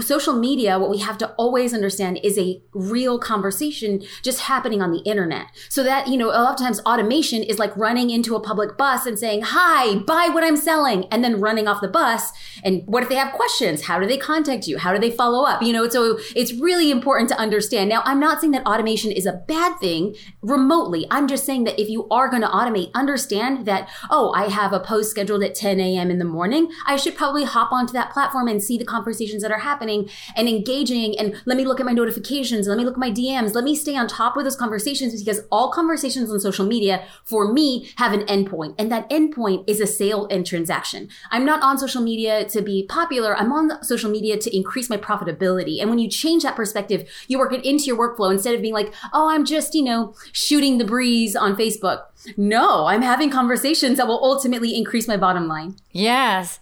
Social 0.00 0.34
media, 0.34 0.76
what 0.76 0.90
we 0.90 0.98
have 0.98 1.18
to 1.18 1.28
always 1.34 1.72
understand 1.72 2.18
is 2.24 2.36
a 2.36 2.60
real 2.74 3.16
conversation 3.16 4.02
just 4.24 4.40
happening 4.40 4.82
on 4.82 4.90
the 4.90 5.02
internet. 5.04 5.46
So 5.68 5.84
that, 5.84 6.08
you 6.08 6.16
know, 6.16 6.30
a 6.30 6.42
lot 6.42 6.54
of 6.54 6.58
times 6.58 6.80
automation 6.80 7.44
is 7.44 7.60
like 7.60 7.76
running 7.76 8.10
into 8.10 8.34
a 8.34 8.40
public 8.40 8.76
bus 8.76 9.06
and 9.06 9.16
saying, 9.16 9.42
hi, 9.42 9.81
buy 10.06 10.28
what 10.32 10.44
I'm 10.44 10.56
selling, 10.56 11.06
and 11.06 11.22
then 11.22 11.40
running 11.40 11.68
off 11.68 11.80
the 11.80 11.88
bus. 11.88 12.32
And 12.64 12.82
what 12.86 13.02
if 13.02 13.08
they 13.08 13.16
have 13.16 13.32
questions? 13.32 13.82
How 13.82 13.98
do 13.98 14.06
they 14.06 14.16
contact 14.16 14.66
you? 14.66 14.78
How 14.78 14.92
do 14.92 14.98
they 14.98 15.10
follow 15.10 15.44
up? 15.44 15.62
You 15.62 15.72
know, 15.72 15.88
so 15.88 16.18
it's 16.36 16.52
really 16.54 16.90
important 16.90 17.28
to 17.30 17.38
understand. 17.38 17.88
Now, 17.88 18.02
I'm 18.04 18.20
not 18.20 18.40
saying 18.40 18.52
that 18.52 18.66
automation 18.66 19.10
is 19.12 19.26
a 19.26 19.42
bad 19.48 19.78
thing 19.78 20.14
remotely. 20.40 21.06
I'm 21.10 21.28
just 21.28 21.44
saying 21.44 21.64
that 21.64 21.80
if 21.80 21.88
you 21.88 22.08
are 22.08 22.28
going 22.28 22.42
to 22.42 22.48
automate, 22.48 22.90
understand 22.94 23.66
that, 23.66 23.88
oh, 24.10 24.32
I 24.32 24.48
have 24.48 24.72
a 24.72 24.80
post 24.80 25.10
scheduled 25.10 25.42
at 25.42 25.54
10 25.54 25.80
a.m. 25.80 26.10
in 26.10 26.18
the 26.18 26.24
morning. 26.24 26.70
I 26.86 26.96
should 26.96 27.16
probably 27.16 27.44
hop 27.44 27.72
onto 27.72 27.92
that 27.92 28.12
platform 28.12 28.48
and 28.48 28.62
see 28.62 28.78
the 28.78 28.84
conversations 28.84 29.42
that 29.42 29.50
are 29.50 29.60
happening 29.60 30.08
and 30.36 30.48
engaging. 30.48 31.18
And 31.18 31.40
let 31.46 31.56
me 31.56 31.64
look 31.64 31.80
at 31.80 31.86
my 31.86 31.92
notifications. 31.92 32.66
Let 32.66 32.78
me 32.78 32.84
look 32.84 32.94
at 32.94 33.00
my 33.00 33.10
DMs. 33.10 33.54
Let 33.54 33.64
me 33.64 33.74
stay 33.74 33.96
on 33.96 34.08
top 34.08 34.36
of 34.36 34.44
those 34.44 34.56
conversations 34.56 35.22
because 35.22 35.40
all 35.50 35.70
conversations 35.70 36.30
on 36.30 36.40
social 36.40 36.66
media 36.66 37.04
for 37.24 37.52
me 37.52 37.90
have 37.96 38.12
an 38.12 38.20
endpoint. 38.26 38.74
And 38.78 38.90
that 38.92 39.08
endpoint 39.10 39.64
is 39.72 39.80
a 39.80 39.86
sale 39.86 40.28
and 40.30 40.46
transaction. 40.46 41.08
I'm 41.30 41.44
not 41.44 41.62
on 41.62 41.78
social 41.78 42.02
media 42.02 42.44
to 42.50 42.60
be 42.62 42.86
popular. 42.88 43.34
I'm 43.36 43.52
on 43.52 43.82
social 43.82 44.10
media 44.10 44.36
to 44.38 44.54
increase 44.54 44.90
my 44.90 44.98
profitability. 44.98 45.80
And 45.80 45.88
when 45.88 45.98
you 45.98 46.08
change 46.08 46.42
that 46.42 46.56
perspective, 46.56 47.08
you 47.26 47.38
work 47.38 47.52
it 47.52 47.64
into 47.64 47.84
your 47.84 47.98
workflow 47.98 48.30
instead 48.30 48.54
of 48.54 48.60
being 48.60 48.74
like, 48.74 48.92
oh, 49.12 49.30
I'm 49.30 49.44
just, 49.44 49.74
you 49.74 49.82
know, 49.82 50.14
shooting 50.32 50.78
the 50.78 50.84
breeze 50.84 51.34
on 51.34 51.56
Facebook. 51.56 52.02
No, 52.36 52.86
I'm 52.86 53.02
having 53.02 53.30
conversations 53.30 53.96
that 53.96 54.06
will 54.06 54.22
ultimately 54.22 54.76
increase 54.76 55.08
my 55.08 55.16
bottom 55.16 55.48
line. 55.48 55.76
Yes. 55.90 56.60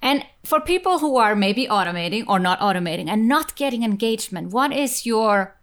And 0.00 0.24
for 0.44 0.60
people 0.60 0.98
who 1.00 1.16
are 1.16 1.34
maybe 1.34 1.66
automating 1.66 2.24
or 2.28 2.38
not 2.38 2.60
automating 2.60 3.08
and 3.08 3.26
not 3.26 3.56
getting 3.56 3.82
engagement, 3.82 4.52
what 4.52 4.72
is 4.72 5.04
your 5.04 5.58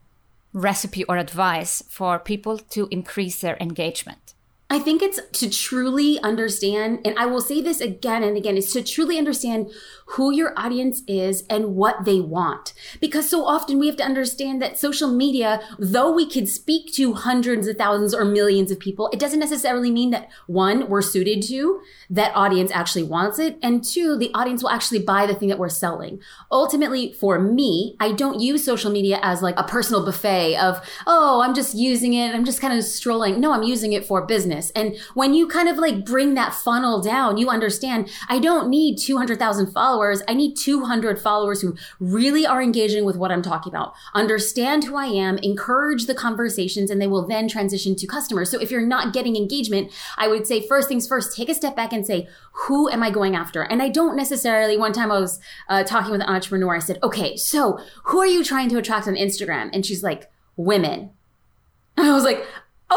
recipe 0.54 1.06
or 1.06 1.18
advice 1.18 1.82
for 1.90 2.20
people 2.20 2.58
to 2.58 2.88
increase 2.92 3.40
their 3.40 3.58
engagement? 3.62 4.34
I 4.72 4.80
think 4.80 5.02
it's 5.02 5.20
to 5.34 5.50
truly 5.50 6.18
understand, 6.22 7.02
and 7.04 7.20
I 7.20 7.26
will 7.26 7.42
say 7.42 7.62
this 7.62 7.82
again 7.82 8.24
and 8.24 8.38
again, 8.38 8.56
is 8.56 8.72
to 8.72 8.82
truly 8.82 9.18
understand 9.18 9.70
who 10.06 10.34
your 10.34 10.54
audience 10.58 11.04
is 11.08 11.44
and 11.50 11.76
what 11.76 12.06
they 12.06 12.22
want. 12.22 12.74
Because 13.02 13.30
so 13.30 13.46
often 13.46 13.80
we 13.80 13.88
have 13.88 13.98
to 13.98 14.06
understand 14.06 14.62
that 14.62 14.80
social 14.80 15.10
media, 15.12 15.60
though 15.78 16.12
we 16.14 16.26
can 16.26 16.46
speak 16.48 16.94
to 16.94 17.14
hundreds 17.14 17.68
of 17.68 17.76
thousands 17.76 18.14
or 18.14 18.24
millions 18.24 18.72
of 18.72 18.80
people, 18.80 19.10
it 19.12 19.20
doesn't 19.20 19.40
necessarily 19.40 19.92
mean 19.92 20.12
that 20.12 20.30
one, 20.48 20.90
we're 20.90 21.02
suited 21.02 21.42
to, 21.44 21.82
that 22.10 22.34
audience 22.34 22.72
actually 22.72 23.04
wants 23.04 23.40
it, 23.40 23.58
and 23.62 23.84
two, 23.84 24.18
the 24.18 24.32
audience 24.34 24.64
will 24.64 24.70
actually 24.70 25.00
buy 25.00 25.26
the 25.26 25.36
thing 25.36 25.50
that 25.50 25.60
we're 25.60 25.68
selling. 25.68 26.22
Ultimately, 26.50 27.12
for 27.12 27.40
me, 27.40 27.98
I 28.00 28.14
don't 28.14 28.40
use 28.40 28.64
social 28.64 28.92
media 28.92 29.20
as 29.22 29.42
like 29.42 29.58
a 29.58 29.64
personal 29.64 30.06
buffet 30.06 30.56
of, 30.56 30.82
oh, 31.08 31.42
I'm 31.42 31.54
just 31.54 31.76
using 31.76 32.14
it, 32.14 32.34
I'm 32.34 32.46
just 32.46 32.62
kind 32.62 32.78
of 32.78 32.86
strolling. 32.86 33.42
No, 33.42 33.52
I'm 33.52 33.64
using 33.64 33.92
it 33.92 34.06
for 34.06 34.26
business. 34.26 34.61
And 34.72 34.98
when 35.16 35.34
you 35.34 35.48
kind 35.48 35.68
of 35.68 35.78
like 35.78 36.06
bring 36.06 36.36
that 36.36 36.54
funnel 36.54 37.02
down, 37.02 37.38
you 37.38 37.50
understand 37.50 38.12
I 38.30 38.38
don't 38.38 38.70
need 38.70 38.98
200,000 38.98 39.72
followers 39.72 40.12
followers. 40.12 40.24
I 40.28 40.34
need 40.34 40.56
200 40.56 41.20
followers 41.20 41.62
who 41.62 41.76
really 42.00 42.46
are 42.46 42.62
engaging 42.62 43.06
with 43.06 43.16
what 43.16 43.32
I'm 43.32 43.42
talking 43.42 43.72
about, 43.72 43.94
understand 44.14 44.84
who 44.84 44.96
I 44.96 45.06
am, 45.06 45.38
encourage 45.40 46.06
the 46.06 46.16
conversations, 46.16 46.90
and 46.90 47.02
they 47.02 47.08
will 47.08 47.28
then 47.28 47.48
transition 47.48 47.96
to 47.96 48.08
customers. 48.08 48.50
So 48.50 48.60
if 48.60 48.72
you're 48.72 48.86
not 48.86 49.14
getting 49.14 49.36
engagement, 49.36 49.92
I 50.18 50.28
would 50.28 50.48
say 50.48 50.66
first 50.68 50.88
things 50.88 51.08
first, 51.08 51.36
take 51.36 51.50
a 51.50 51.54
step 51.54 51.76
back 51.76 51.94
and 51.94 52.06
say, 52.06 52.28
who 52.68 52.90
am 52.90 53.04
I 53.04 53.10
going 53.10 53.36
after? 53.36 53.64
And 53.64 53.82
I 53.82 53.90
don't 53.90 54.16
necessarily, 54.16 54.78
one 54.78 54.94
time 54.94 55.12
I 55.12 55.20
was 55.20 55.40
uh, 55.70 55.84
talking 55.84 56.12
with 56.12 56.22
an 56.22 56.30
entrepreneur, 56.30 56.76
I 56.76 56.80
said, 56.80 57.00
okay, 57.04 57.36
so 57.36 57.80
who 58.06 58.20
are 58.20 58.28
you 58.28 58.44
trying 58.44 58.70
to 58.70 58.78
attract 58.78 59.08
on 59.08 59.16
Instagram? 59.16 59.70
And 59.74 59.86
she's 59.86 60.04
like, 60.04 60.32
women. 60.56 61.12
And 61.98 62.08
I 62.08 62.14
was 62.14 62.24
like, 62.24 62.46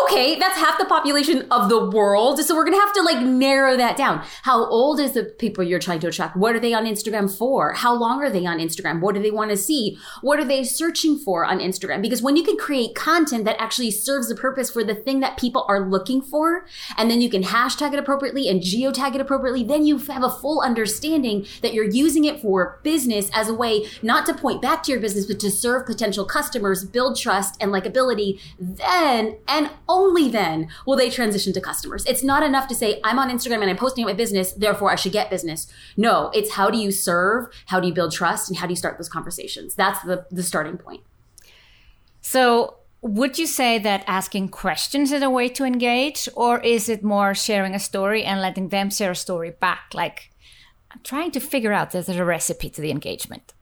okay, 0.02 0.38
that's 0.38 0.58
half 0.58 0.78
the 0.78 0.84
population 0.84 1.46
of 1.50 1.68
the 1.68 1.90
world. 1.90 2.40
So 2.40 2.54
we're 2.54 2.64
going 2.64 2.76
to 2.76 2.80
have 2.80 2.92
to 2.94 3.02
like 3.02 3.24
narrow 3.24 3.76
that 3.76 3.96
down. 3.96 4.24
How 4.42 4.66
old 4.66 4.98
is 5.00 5.12
the 5.12 5.24
people 5.24 5.62
you're 5.62 5.78
trying 5.78 6.00
to 6.00 6.08
attract? 6.08 6.36
What 6.36 6.54
are 6.54 6.60
they 6.60 6.74
on 6.74 6.84
Instagram 6.84 7.36
for? 7.36 7.72
How 7.74 7.94
long 7.94 8.22
are 8.22 8.30
they 8.30 8.46
on 8.46 8.58
Instagram? 8.58 9.00
What 9.00 9.14
do 9.14 9.22
they 9.22 9.30
want 9.30 9.50
to 9.50 9.56
see? 9.56 9.96
What 10.20 10.40
are 10.40 10.44
they 10.44 10.64
searching 10.64 11.18
for 11.18 11.44
on 11.44 11.60
Instagram? 11.60 12.02
Because 12.02 12.22
when 12.22 12.36
you 12.36 12.42
can 12.42 12.56
create 12.56 12.94
content 12.94 13.44
that 13.44 13.60
actually 13.60 13.90
serves 13.90 14.28
the 14.28 14.34
purpose 14.34 14.70
for 14.70 14.82
the 14.82 14.94
thing 14.94 15.20
that 15.20 15.38
people 15.38 15.64
are 15.68 15.88
looking 15.88 16.22
for, 16.22 16.66
and 16.96 17.10
then 17.10 17.20
you 17.20 17.30
can 17.30 17.42
hashtag 17.42 17.92
it 17.92 17.98
appropriately 17.98 18.48
and 18.48 18.60
geotag 18.60 19.14
it 19.14 19.20
appropriately, 19.20 19.62
then 19.62 19.86
you 19.86 19.98
have 19.98 20.24
a 20.24 20.30
full 20.30 20.60
understanding 20.60 21.46
that 21.62 21.74
you're 21.74 21.84
using 21.84 22.24
it 22.24 22.40
for 22.40 22.80
business 22.82 23.30
as 23.32 23.48
a 23.48 23.54
way 23.54 23.86
not 24.02 24.26
to 24.26 24.34
point 24.34 24.60
back 24.60 24.82
to 24.82 24.90
your 24.90 25.00
business, 25.00 25.26
but 25.26 25.38
to 25.40 25.50
serve 25.50 25.86
potential 25.86 26.24
customers, 26.24 26.84
build 26.84 27.18
trust 27.18 27.56
and 27.60 27.70
likability. 27.70 28.40
Then, 28.58 29.36
and 29.46 29.70
only 29.88 30.28
then 30.28 30.68
will 30.86 30.96
they 30.96 31.10
transition 31.10 31.52
to 31.52 31.60
customers. 31.60 32.04
It's 32.06 32.22
not 32.22 32.42
enough 32.42 32.68
to 32.68 32.74
say, 32.74 33.00
I'm 33.04 33.18
on 33.18 33.30
Instagram 33.30 33.60
and 33.60 33.70
I'm 33.70 33.76
posting 33.76 34.04
my 34.04 34.12
business, 34.12 34.52
therefore 34.52 34.90
I 34.90 34.96
should 34.96 35.12
get 35.12 35.30
business. 35.30 35.66
No, 35.96 36.30
it's 36.34 36.52
how 36.52 36.70
do 36.70 36.78
you 36.78 36.90
serve, 36.90 37.48
how 37.66 37.80
do 37.80 37.88
you 37.88 37.94
build 37.94 38.12
trust, 38.12 38.48
and 38.48 38.58
how 38.58 38.66
do 38.66 38.72
you 38.72 38.76
start 38.76 38.98
those 38.98 39.08
conversations? 39.08 39.74
That's 39.74 40.02
the, 40.02 40.26
the 40.30 40.42
starting 40.42 40.78
point. 40.78 41.02
So, 42.20 42.76
would 43.02 43.38
you 43.38 43.46
say 43.46 43.78
that 43.80 44.02
asking 44.06 44.48
questions 44.48 45.12
is 45.12 45.20
a 45.20 45.28
way 45.28 45.50
to 45.50 45.64
engage, 45.64 46.26
or 46.34 46.58
is 46.60 46.88
it 46.88 47.04
more 47.04 47.34
sharing 47.34 47.74
a 47.74 47.78
story 47.78 48.24
and 48.24 48.40
letting 48.40 48.70
them 48.70 48.88
share 48.88 49.10
a 49.10 49.16
story 49.16 49.50
back? 49.50 49.90
Like, 49.92 50.30
I'm 50.90 51.00
trying 51.04 51.30
to 51.32 51.40
figure 51.40 51.72
out 51.72 51.90
there's 51.90 52.08
a 52.08 52.24
recipe 52.24 52.70
to 52.70 52.80
the 52.80 52.90
engagement. 52.90 53.52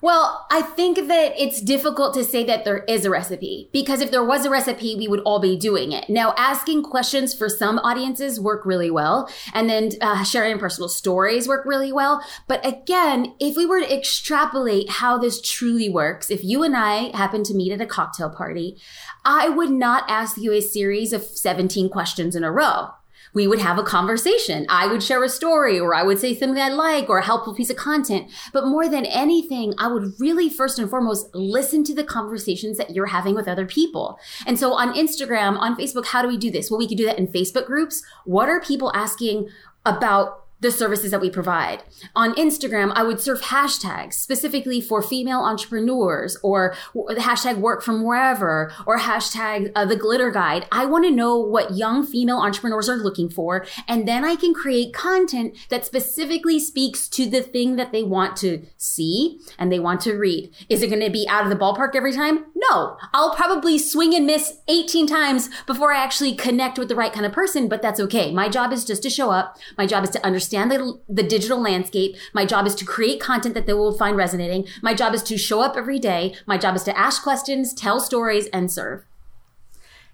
Well, 0.00 0.46
I 0.50 0.62
think 0.62 1.08
that 1.08 1.32
it's 1.36 1.60
difficult 1.60 2.14
to 2.14 2.24
say 2.24 2.44
that 2.44 2.64
there 2.64 2.84
is 2.84 3.04
a 3.04 3.10
recipe 3.10 3.68
because 3.72 4.00
if 4.00 4.10
there 4.10 4.24
was 4.24 4.44
a 4.44 4.50
recipe, 4.50 4.94
we 4.94 5.08
would 5.08 5.20
all 5.20 5.40
be 5.40 5.56
doing 5.56 5.90
it. 5.90 6.08
Now, 6.08 6.34
asking 6.36 6.84
questions 6.84 7.34
for 7.34 7.48
some 7.48 7.78
audiences 7.80 8.40
work 8.40 8.64
really 8.64 8.90
well, 8.90 9.28
and 9.52 9.68
then 9.68 9.90
uh, 10.00 10.22
sharing 10.22 10.58
personal 10.58 10.88
stories 10.88 11.48
work 11.48 11.64
really 11.64 11.92
well. 11.92 12.24
But 12.46 12.64
again, 12.64 13.34
if 13.40 13.56
we 13.56 13.66
were 13.66 13.80
to 13.80 13.92
extrapolate 13.96 14.88
how 14.88 15.18
this 15.18 15.40
truly 15.40 15.88
works, 15.88 16.30
if 16.30 16.44
you 16.44 16.62
and 16.62 16.76
I 16.76 17.16
happen 17.16 17.42
to 17.44 17.54
meet 17.54 17.72
at 17.72 17.80
a 17.80 17.86
cocktail 17.86 18.30
party, 18.30 18.76
I 19.24 19.48
would 19.48 19.70
not 19.70 20.08
ask 20.08 20.38
you 20.38 20.52
a 20.52 20.60
series 20.60 21.12
of 21.12 21.22
17 21.24 21.88
questions 21.90 22.36
in 22.36 22.44
a 22.44 22.52
row 22.52 22.90
we 23.34 23.46
would 23.46 23.58
have 23.58 23.78
a 23.78 23.82
conversation. 23.82 24.66
I 24.68 24.86
would 24.86 25.02
share 25.02 25.22
a 25.22 25.28
story 25.28 25.78
or 25.78 25.94
I 25.94 26.02
would 26.02 26.18
say 26.18 26.34
something 26.34 26.62
I 26.62 26.68
like 26.68 27.08
or 27.08 27.18
a 27.18 27.24
helpful 27.24 27.54
piece 27.54 27.70
of 27.70 27.76
content. 27.76 28.30
But 28.52 28.66
more 28.66 28.88
than 28.88 29.06
anything, 29.06 29.74
I 29.78 29.88
would 29.88 30.14
really 30.18 30.48
first 30.48 30.78
and 30.78 30.88
foremost 30.88 31.34
listen 31.34 31.84
to 31.84 31.94
the 31.94 32.04
conversations 32.04 32.78
that 32.78 32.90
you're 32.90 33.06
having 33.06 33.34
with 33.34 33.48
other 33.48 33.66
people. 33.66 34.18
And 34.46 34.58
so 34.58 34.72
on 34.72 34.94
Instagram, 34.94 35.58
on 35.58 35.76
Facebook, 35.76 36.06
how 36.06 36.22
do 36.22 36.28
we 36.28 36.36
do 36.36 36.50
this? 36.50 36.70
Well, 36.70 36.78
we 36.78 36.88
could 36.88 36.98
do 36.98 37.06
that 37.06 37.18
in 37.18 37.28
Facebook 37.28 37.66
groups. 37.66 38.02
What 38.24 38.48
are 38.48 38.60
people 38.60 38.92
asking 38.94 39.48
about 39.84 40.47
the 40.60 40.70
services 40.70 41.10
that 41.10 41.20
we 41.20 41.30
provide. 41.30 41.82
On 42.16 42.34
Instagram, 42.34 42.92
I 42.94 43.02
would 43.02 43.20
serve 43.20 43.42
hashtags 43.42 44.14
specifically 44.14 44.80
for 44.80 45.02
female 45.02 45.40
entrepreneurs 45.40 46.36
or 46.42 46.74
the 46.94 47.20
hashtag 47.20 47.58
work 47.58 47.82
from 47.82 48.04
wherever 48.04 48.72
or 48.86 48.98
hashtag 48.98 49.70
uh, 49.74 49.84
the 49.84 49.96
glitter 49.96 50.30
guide. 50.30 50.66
I 50.72 50.84
want 50.84 51.04
to 51.04 51.10
know 51.10 51.38
what 51.38 51.76
young 51.76 52.04
female 52.04 52.38
entrepreneurs 52.38 52.88
are 52.88 52.96
looking 52.96 53.30
for. 53.30 53.66
And 53.86 54.06
then 54.08 54.24
I 54.24 54.34
can 54.34 54.52
create 54.52 54.92
content 54.92 55.56
that 55.68 55.84
specifically 55.84 56.58
speaks 56.58 57.08
to 57.10 57.26
the 57.26 57.42
thing 57.42 57.76
that 57.76 57.92
they 57.92 58.02
want 58.02 58.36
to 58.38 58.66
see 58.76 59.40
and 59.58 59.70
they 59.70 59.78
want 59.78 60.00
to 60.02 60.14
read. 60.14 60.52
Is 60.68 60.82
it 60.82 60.88
going 60.88 61.02
to 61.02 61.10
be 61.10 61.26
out 61.28 61.44
of 61.44 61.50
the 61.50 61.56
ballpark 61.56 61.94
every 61.94 62.12
time? 62.12 62.46
No, 62.54 62.96
I'll 63.14 63.34
probably 63.34 63.78
swing 63.78 64.14
and 64.14 64.26
miss 64.26 64.58
18 64.66 65.06
times 65.06 65.50
before 65.66 65.92
I 65.92 66.02
actually 66.02 66.34
connect 66.34 66.78
with 66.78 66.88
the 66.88 66.96
right 66.96 67.12
kind 67.12 67.26
of 67.26 67.32
person, 67.32 67.68
but 67.68 67.80
that's 67.80 68.00
okay. 68.00 68.32
My 68.32 68.48
job 68.48 68.72
is 68.72 68.84
just 68.84 69.02
to 69.04 69.10
show 69.10 69.30
up. 69.30 69.56
My 69.76 69.86
job 69.86 70.02
is 70.04 70.10
to 70.10 70.26
understand 70.26 70.47
understand 70.56 70.70
the, 70.70 71.00
the 71.08 71.22
digital 71.22 71.60
landscape. 71.60 72.16
My 72.32 72.44
job 72.44 72.66
is 72.66 72.74
to 72.76 72.84
create 72.84 73.20
content 73.20 73.54
that 73.54 73.66
they 73.66 73.72
will 73.72 73.96
find 73.96 74.16
resonating. 74.16 74.66
My 74.82 74.94
job 74.94 75.14
is 75.14 75.22
to 75.24 75.38
show 75.38 75.60
up 75.60 75.76
every 75.76 75.98
day. 75.98 76.34
My 76.46 76.58
job 76.58 76.76
is 76.76 76.84
to 76.84 76.98
ask 76.98 77.22
questions, 77.22 77.74
tell 77.74 78.00
stories, 78.00 78.46
and 78.46 78.70
serve. 78.70 79.04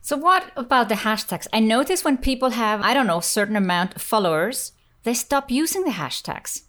So, 0.01 0.17
what 0.17 0.51
about 0.57 0.89
the 0.89 0.97
hashtags? 0.97 1.47
I 1.53 1.61
notice 1.61 2.05
when 2.05 2.19
people 2.19 2.51
have, 2.51 2.83
I 2.83 2.93
don't 2.93 3.07
know, 3.07 3.21
certain 3.21 3.57
amount 3.57 3.97
of 3.97 4.03
followers, 4.03 4.73
they 5.05 5.15
stop 5.15 5.51
using 5.51 5.85
the 5.85 5.93
hashtags. 5.93 6.63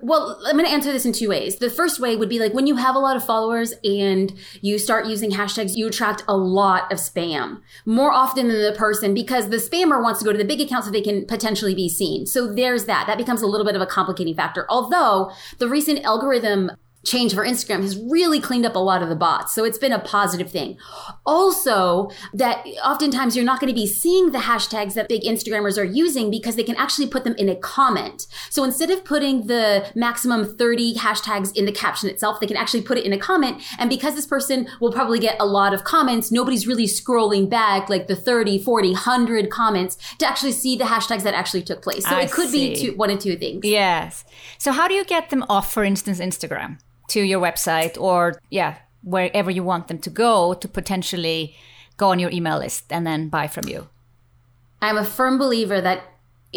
Well, 0.00 0.38
I'm 0.46 0.56
going 0.56 0.66
to 0.66 0.72
answer 0.72 0.92
this 0.92 1.06
in 1.06 1.12
two 1.12 1.30
ways. 1.30 1.56
The 1.56 1.70
first 1.70 2.00
way 2.00 2.16
would 2.16 2.28
be 2.28 2.38
like 2.38 2.52
when 2.52 2.66
you 2.66 2.76
have 2.76 2.94
a 2.94 2.98
lot 2.98 3.16
of 3.16 3.24
followers 3.24 3.72
and 3.82 4.32
you 4.60 4.78
start 4.78 5.06
using 5.06 5.30
hashtags, 5.30 5.74
you 5.74 5.86
attract 5.86 6.22
a 6.28 6.36
lot 6.36 6.92
of 6.92 6.98
spam 6.98 7.62
more 7.86 8.12
often 8.12 8.48
than 8.48 8.60
the 8.60 8.76
person 8.76 9.14
because 9.14 9.48
the 9.48 9.56
spammer 9.56 10.02
wants 10.02 10.18
to 10.20 10.24
go 10.26 10.32
to 10.32 10.38
the 10.38 10.44
big 10.44 10.60
account 10.60 10.84
so 10.84 10.90
they 10.90 11.00
can 11.00 11.24
potentially 11.24 11.74
be 11.74 11.88
seen. 11.88 12.26
So 12.26 12.52
there's 12.52 12.84
that. 12.84 13.06
That 13.06 13.16
becomes 13.16 13.40
a 13.40 13.46
little 13.46 13.64
bit 13.64 13.74
of 13.74 13.80
a 13.80 13.86
complicating 13.86 14.34
factor. 14.34 14.66
Although 14.68 15.32
the 15.58 15.68
recent 15.68 16.04
algorithm 16.04 16.72
change 17.06 17.32
for 17.34 17.44
Instagram 17.44 17.82
has 17.82 17.96
really 17.96 18.40
cleaned 18.40 18.66
up 18.66 18.74
a 18.74 18.80
lot 18.80 19.02
of 19.02 19.08
the 19.08 19.16
bots. 19.16 19.54
So 19.54 19.64
it's 19.64 19.78
been 19.78 19.92
a 19.92 19.98
positive 19.98 20.50
thing. 20.50 20.76
Also, 21.24 22.10
that 22.34 22.66
oftentimes 22.84 23.36
you're 23.36 23.44
not 23.44 23.60
going 23.60 23.72
to 23.72 23.74
be 23.74 23.86
seeing 23.86 24.32
the 24.32 24.40
hashtags 24.40 24.94
that 24.94 25.08
big 25.08 25.22
Instagrammers 25.22 25.78
are 25.78 25.84
using 25.84 26.30
because 26.30 26.56
they 26.56 26.64
can 26.64 26.76
actually 26.76 27.06
put 27.06 27.24
them 27.24 27.34
in 27.38 27.48
a 27.48 27.54
comment. 27.54 28.26
So 28.50 28.64
instead 28.64 28.90
of 28.90 29.04
putting 29.04 29.46
the 29.46 29.90
maximum 29.94 30.56
30 30.56 30.96
hashtags 30.96 31.56
in 31.56 31.64
the 31.64 31.72
caption 31.72 32.10
itself, 32.10 32.40
they 32.40 32.46
can 32.46 32.56
actually 32.56 32.82
put 32.82 32.98
it 32.98 33.04
in 33.04 33.12
a 33.12 33.18
comment. 33.18 33.62
And 33.78 33.88
because 33.88 34.14
this 34.14 34.26
person 34.26 34.68
will 34.80 34.92
probably 34.92 35.20
get 35.20 35.36
a 35.38 35.46
lot 35.46 35.72
of 35.72 35.84
comments, 35.84 36.32
nobody's 36.32 36.66
really 36.66 36.86
scrolling 36.86 37.48
back 37.48 37.88
like 37.88 38.08
the 38.08 38.16
30, 38.16 38.58
40, 38.58 38.90
100 38.90 39.50
comments 39.50 39.96
to 40.18 40.26
actually 40.26 40.52
see 40.52 40.76
the 40.76 40.84
hashtags 40.84 41.22
that 41.22 41.34
actually 41.34 41.62
took 41.62 41.82
place. 41.82 42.04
So 42.04 42.16
I 42.16 42.22
it 42.22 42.32
could 42.32 42.50
see. 42.50 42.74
be 42.74 42.80
two, 42.80 42.96
one 42.96 43.10
of 43.10 43.20
two 43.20 43.36
things. 43.36 43.64
Yes. 43.64 44.24
So, 44.58 44.72
how 44.72 44.88
do 44.88 44.94
you 44.94 45.04
get 45.04 45.30
them 45.30 45.44
off, 45.48 45.72
for 45.72 45.84
instance, 45.84 46.18
Instagram 46.18 46.78
to 47.08 47.20
your 47.20 47.40
website 47.40 48.00
or, 48.00 48.40
yeah, 48.50 48.78
wherever 49.02 49.50
you 49.50 49.62
want 49.62 49.88
them 49.88 49.98
to 49.98 50.10
go 50.10 50.54
to 50.54 50.68
potentially 50.68 51.54
go 51.96 52.10
on 52.10 52.18
your 52.18 52.30
email 52.30 52.58
list 52.58 52.84
and 52.90 53.06
then 53.06 53.28
buy 53.28 53.46
from 53.46 53.68
you? 53.68 53.88
I'm 54.82 54.98
a 54.98 55.04
firm 55.04 55.38
believer 55.38 55.80
that 55.80 56.02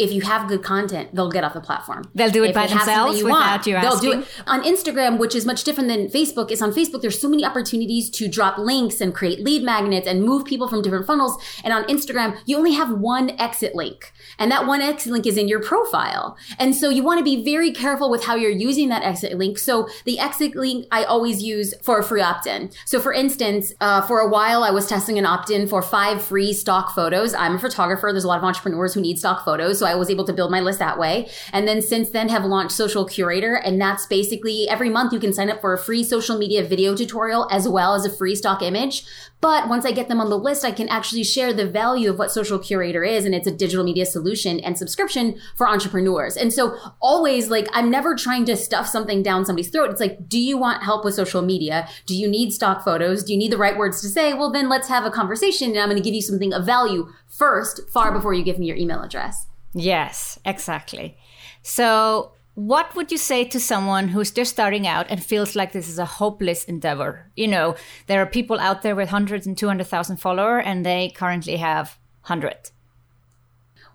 if 0.00 0.12
you 0.12 0.22
have 0.22 0.48
good 0.48 0.62
content, 0.62 1.14
they'll 1.14 1.30
get 1.30 1.44
off 1.44 1.52
the 1.52 1.60
platform. 1.60 2.10
They'll 2.14 2.30
do 2.30 2.42
it 2.42 2.50
If 2.50 2.54
by 2.54 2.66
they 2.66 2.72
have 2.72 2.84
something 2.84 2.94
themselves 2.94 3.18
you 3.18 3.24
without 3.26 3.38
want, 3.38 3.66
you 3.66 3.80
They'll 3.80 3.98
do 3.98 4.20
it 4.20 4.28
on 4.46 4.62
Instagram, 4.62 5.18
which 5.18 5.34
is 5.34 5.44
much 5.44 5.64
different 5.64 5.88
than 5.88 6.08
Facebook. 6.08 6.50
Is 6.50 6.62
on 6.62 6.72
Facebook, 6.72 7.02
there's 7.02 7.20
so 7.20 7.28
many 7.28 7.44
opportunities 7.44 8.08
to 8.10 8.28
drop 8.28 8.58
links 8.58 9.00
and 9.00 9.14
create 9.14 9.40
lead 9.40 9.62
magnets 9.62 10.06
and 10.06 10.22
move 10.22 10.44
people 10.44 10.68
from 10.68 10.80
different 10.82 11.06
funnels. 11.06 11.36
And 11.62 11.72
on 11.74 11.84
Instagram, 11.84 12.38
you 12.46 12.56
only 12.56 12.72
have 12.72 12.90
one 12.90 13.30
exit 13.38 13.74
link, 13.74 14.12
and 14.38 14.50
that 14.50 14.66
one 14.66 14.80
exit 14.80 15.12
link 15.12 15.26
is 15.26 15.36
in 15.36 15.48
your 15.48 15.60
profile. 15.60 16.36
And 16.58 16.74
so 16.74 16.88
you 16.88 17.02
want 17.02 17.18
to 17.18 17.24
be 17.24 17.44
very 17.44 17.72
careful 17.72 18.10
with 18.10 18.24
how 18.24 18.36
you're 18.36 18.50
using 18.50 18.88
that 18.88 19.02
exit 19.02 19.36
link. 19.36 19.58
So 19.58 19.88
the 20.04 20.18
exit 20.18 20.56
link 20.56 20.86
I 20.90 21.04
always 21.04 21.42
use 21.42 21.74
for 21.82 21.98
a 21.98 22.02
free 22.02 22.22
opt-in. 22.22 22.70
So 22.86 23.00
for 23.00 23.12
instance, 23.12 23.72
uh, 23.80 24.00
for 24.02 24.20
a 24.20 24.28
while 24.28 24.64
I 24.64 24.70
was 24.70 24.86
testing 24.86 25.18
an 25.18 25.26
opt-in 25.26 25.68
for 25.68 25.82
five 25.82 26.22
free 26.22 26.52
stock 26.52 26.94
photos. 26.94 27.34
I'm 27.34 27.56
a 27.56 27.58
photographer. 27.58 28.08
There's 28.12 28.24
a 28.24 28.28
lot 28.28 28.38
of 28.38 28.44
entrepreneurs 28.44 28.94
who 28.94 29.00
need 29.00 29.18
stock 29.18 29.44
photos, 29.44 29.78
so 29.78 29.89
I 29.90 29.96
was 29.96 30.10
able 30.10 30.24
to 30.24 30.32
build 30.32 30.50
my 30.50 30.60
list 30.60 30.78
that 30.78 30.98
way. 30.98 31.28
And 31.52 31.68
then 31.68 31.82
since 31.82 32.10
then 32.10 32.28
have 32.28 32.44
launched 32.44 32.74
Social 32.74 33.04
Curator, 33.04 33.56
and 33.56 33.80
that's 33.80 34.06
basically 34.06 34.68
every 34.68 34.88
month 34.88 35.12
you 35.12 35.20
can 35.20 35.32
sign 35.32 35.50
up 35.50 35.60
for 35.60 35.72
a 35.72 35.78
free 35.78 36.04
social 36.04 36.38
media 36.38 36.64
video 36.64 36.94
tutorial 36.94 37.48
as 37.50 37.68
well 37.68 37.94
as 37.94 38.04
a 38.04 38.10
free 38.10 38.34
stock 38.34 38.62
image. 38.62 39.04
But 39.40 39.68
once 39.68 39.86
I 39.86 39.92
get 39.92 40.08
them 40.08 40.20
on 40.20 40.28
the 40.28 40.38
list, 40.38 40.66
I 40.66 40.70
can 40.70 40.88
actually 40.90 41.24
share 41.24 41.54
the 41.54 41.66
value 41.66 42.10
of 42.10 42.18
what 42.18 42.30
Social 42.30 42.58
Curator 42.58 43.02
is, 43.02 43.24
and 43.24 43.34
it's 43.34 43.46
a 43.46 43.50
digital 43.50 43.84
media 43.84 44.04
solution 44.04 44.60
and 44.60 44.76
subscription 44.76 45.40
for 45.56 45.66
entrepreneurs. 45.66 46.36
And 46.36 46.52
so 46.52 46.76
always 47.00 47.48
like 47.48 47.66
I'm 47.72 47.90
never 47.90 48.14
trying 48.14 48.44
to 48.46 48.56
stuff 48.56 48.86
something 48.86 49.22
down 49.22 49.46
somebody's 49.46 49.70
throat. 49.70 49.90
It's 49.90 50.00
like, 50.00 50.28
do 50.28 50.38
you 50.38 50.58
want 50.58 50.82
help 50.82 51.04
with 51.04 51.14
social 51.14 51.40
media? 51.40 51.88
Do 52.04 52.14
you 52.14 52.28
need 52.28 52.52
stock 52.52 52.84
photos? 52.84 53.24
Do 53.24 53.32
you 53.32 53.38
need 53.38 53.52
the 53.52 53.56
right 53.56 53.78
words 53.78 54.02
to 54.02 54.08
say? 54.08 54.34
Well, 54.34 54.52
then 54.52 54.68
let's 54.68 54.88
have 54.88 55.04
a 55.06 55.10
conversation, 55.10 55.70
and 55.70 55.78
I'm 55.78 55.88
going 55.88 55.96
to 55.96 56.04
give 56.04 56.14
you 56.14 56.22
something 56.22 56.52
of 56.52 56.66
value 56.66 57.10
first, 57.26 57.88
far 57.90 58.12
before 58.12 58.34
you 58.34 58.44
give 58.44 58.58
me 58.58 58.66
your 58.66 58.76
email 58.76 59.00
address. 59.00 59.46
Yes, 59.72 60.38
exactly. 60.44 61.16
So, 61.62 62.32
what 62.54 62.94
would 62.94 63.12
you 63.12 63.18
say 63.18 63.44
to 63.44 63.60
someone 63.60 64.08
who's 64.08 64.30
just 64.30 64.50
starting 64.50 64.86
out 64.86 65.06
and 65.08 65.22
feels 65.22 65.54
like 65.54 65.72
this 65.72 65.88
is 65.88 65.98
a 65.98 66.04
hopeless 66.04 66.64
endeavor? 66.64 67.30
You 67.36 67.48
know, 67.48 67.76
there 68.06 68.20
are 68.20 68.26
people 68.26 68.58
out 68.58 68.82
there 68.82 68.96
with 68.96 69.08
hundreds 69.08 69.46
and 69.46 69.56
200,000 69.56 70.16
followers 70.16 70.64
and 70.66 70.84
they 70.84 71.12
currently 71.14 71.56
have 71.56 71.98
100. 72.22 72.70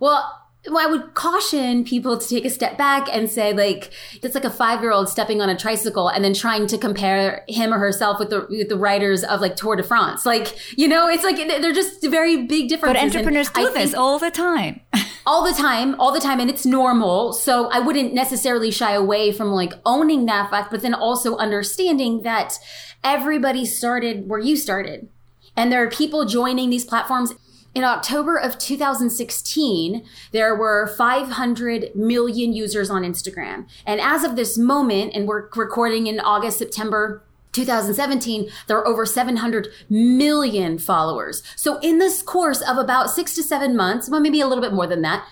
Well, 0.00 0.45
well, 0.68 0.86
I 0.86 0.90
would 0.90 1.14
caution 1.14 1.84
people 1.84 2.18
to 2.18 2.28
take 2.28 2.44
a 2.44 2.50
step 2.50 2.76
back 2.76 3.08
and 3.12 3.30
say, 3.30 3.52
like, 3.52 3.92
it's 4.22 4.34
like 4.34 4.44
a 4.44 4.50
five 4.50 4.80
year 4.80 4.92
old 4.92 5.08
stepping 5.08 5.40
on 5.40 5.48
a 5.48 5.56
tricycle 5.56 6.08
and 6.08 6.24
then 6.24 6.34
trying 6.34 6.66
to 6.68 6.78
compare 6.78 7.44
him 7.48 7.72
or 7.72 7.78
herself 7.78 8.18
with 8.18 8.30
the 8.30 8.46
with 8.48 8.68
the 8.68 8.76
riders 8.76 9.24
of 9.24 9.40
like 9.40 9.56
Tour 9.56 9.76
de 9.76 9.82
France. 9.82 10.26
Like, 10.26 10.56
you 10.78 10.88
know, 10.88 11.08
it's 11.08 11.24
like 11.24 11.36
they're 11.36 11.72
just 11.72 12.02
very 12.06 12.46
big 12.46 12.68
But 12.68 12.76
differences. 12.76 13.02
And 13.02 13.12
entrepreneurs 13.12 13.50
do 13.50 13.68
I 13.68 13.72
this 13.72 13.94
all 13.94 14.18
the 14.18 14.30
time. 14.30 14.80
all 15.26 15.44
the 15.44 15.52
time, 15.52 15.98
all 16.00 16.12
the 16.12 16.20
time, 16.20 16.40
and 16.40 16.48
it's 16.48 16.64
normal. 16.64 17.32
So 17.32 17.68
I 17.70 17.80
wouldn't 17.80 18.14
necessarily 18.14 18.70
shy 18.70 18.92
away 18.92 19.32
from 19.32 19.48
like 19.48 19.72
owning 19.84 20.26
that 20.26 20.50
fact, 20.50 20.70
but 20.70 20.82
then 20.82 20.94
also 20.94 21.36
understanding 21.36 22.22
that 22.22 22.58
everybody 23.02 23.64
started 23.64 24.28
where 24.28 24.40
you 24.40 24.56
started. 24.56 25.08
And 25.56 25.72
there 25.72 25.82
are 25.82 25.90
people 25.90 26.26
joining 26.26 26.70
these 26.70 26.84
platforms. 26.84 27.34
In 27.76 27.84
October 27.84 28.38
of 28.38 28.56
2016, 28.56 30.02
there 30.32 30.54
were 30.54 30.86
500 30.96 31.94
million 31.94 32.54
users 32.54 32.88
on 32.88 33.02
Instagram. 33.02 33.68
And 33.84 34.00
as 34.00 34.24
of 34.24 34.34
this 34.34 34.56
moment, 34.56 35.12
and 35.14 35.28
we're 35.28 35.50
recording 35.54 36.06
in 36.06 36.18
August, 36.18 36.56
September 36.56 37.22
2017, 37.52 38.48
there 38.66 38.78
are 38.78 38.86
over 38.86 39.04
700 39.04 39.68
million 39.90 40.78
followers. 40.78 41.42
So 41.54 41.78
in 41.80 41.98
this 41.98 42.22
course 42.22 42.62
of 42.62 42.78
about 42.78 43.10
six 43.10 43.34
to 43.34 43.42
seven 43.42 43.76
months, 43.76 44.08
well, 44.08 44.20
maybe 44.20 44.40
a 44.40 44.46
little 44.46 44.64
bit 44.64 44.72
more 44.72 44.86
than 44.86 45.02
that, 45.02 45.28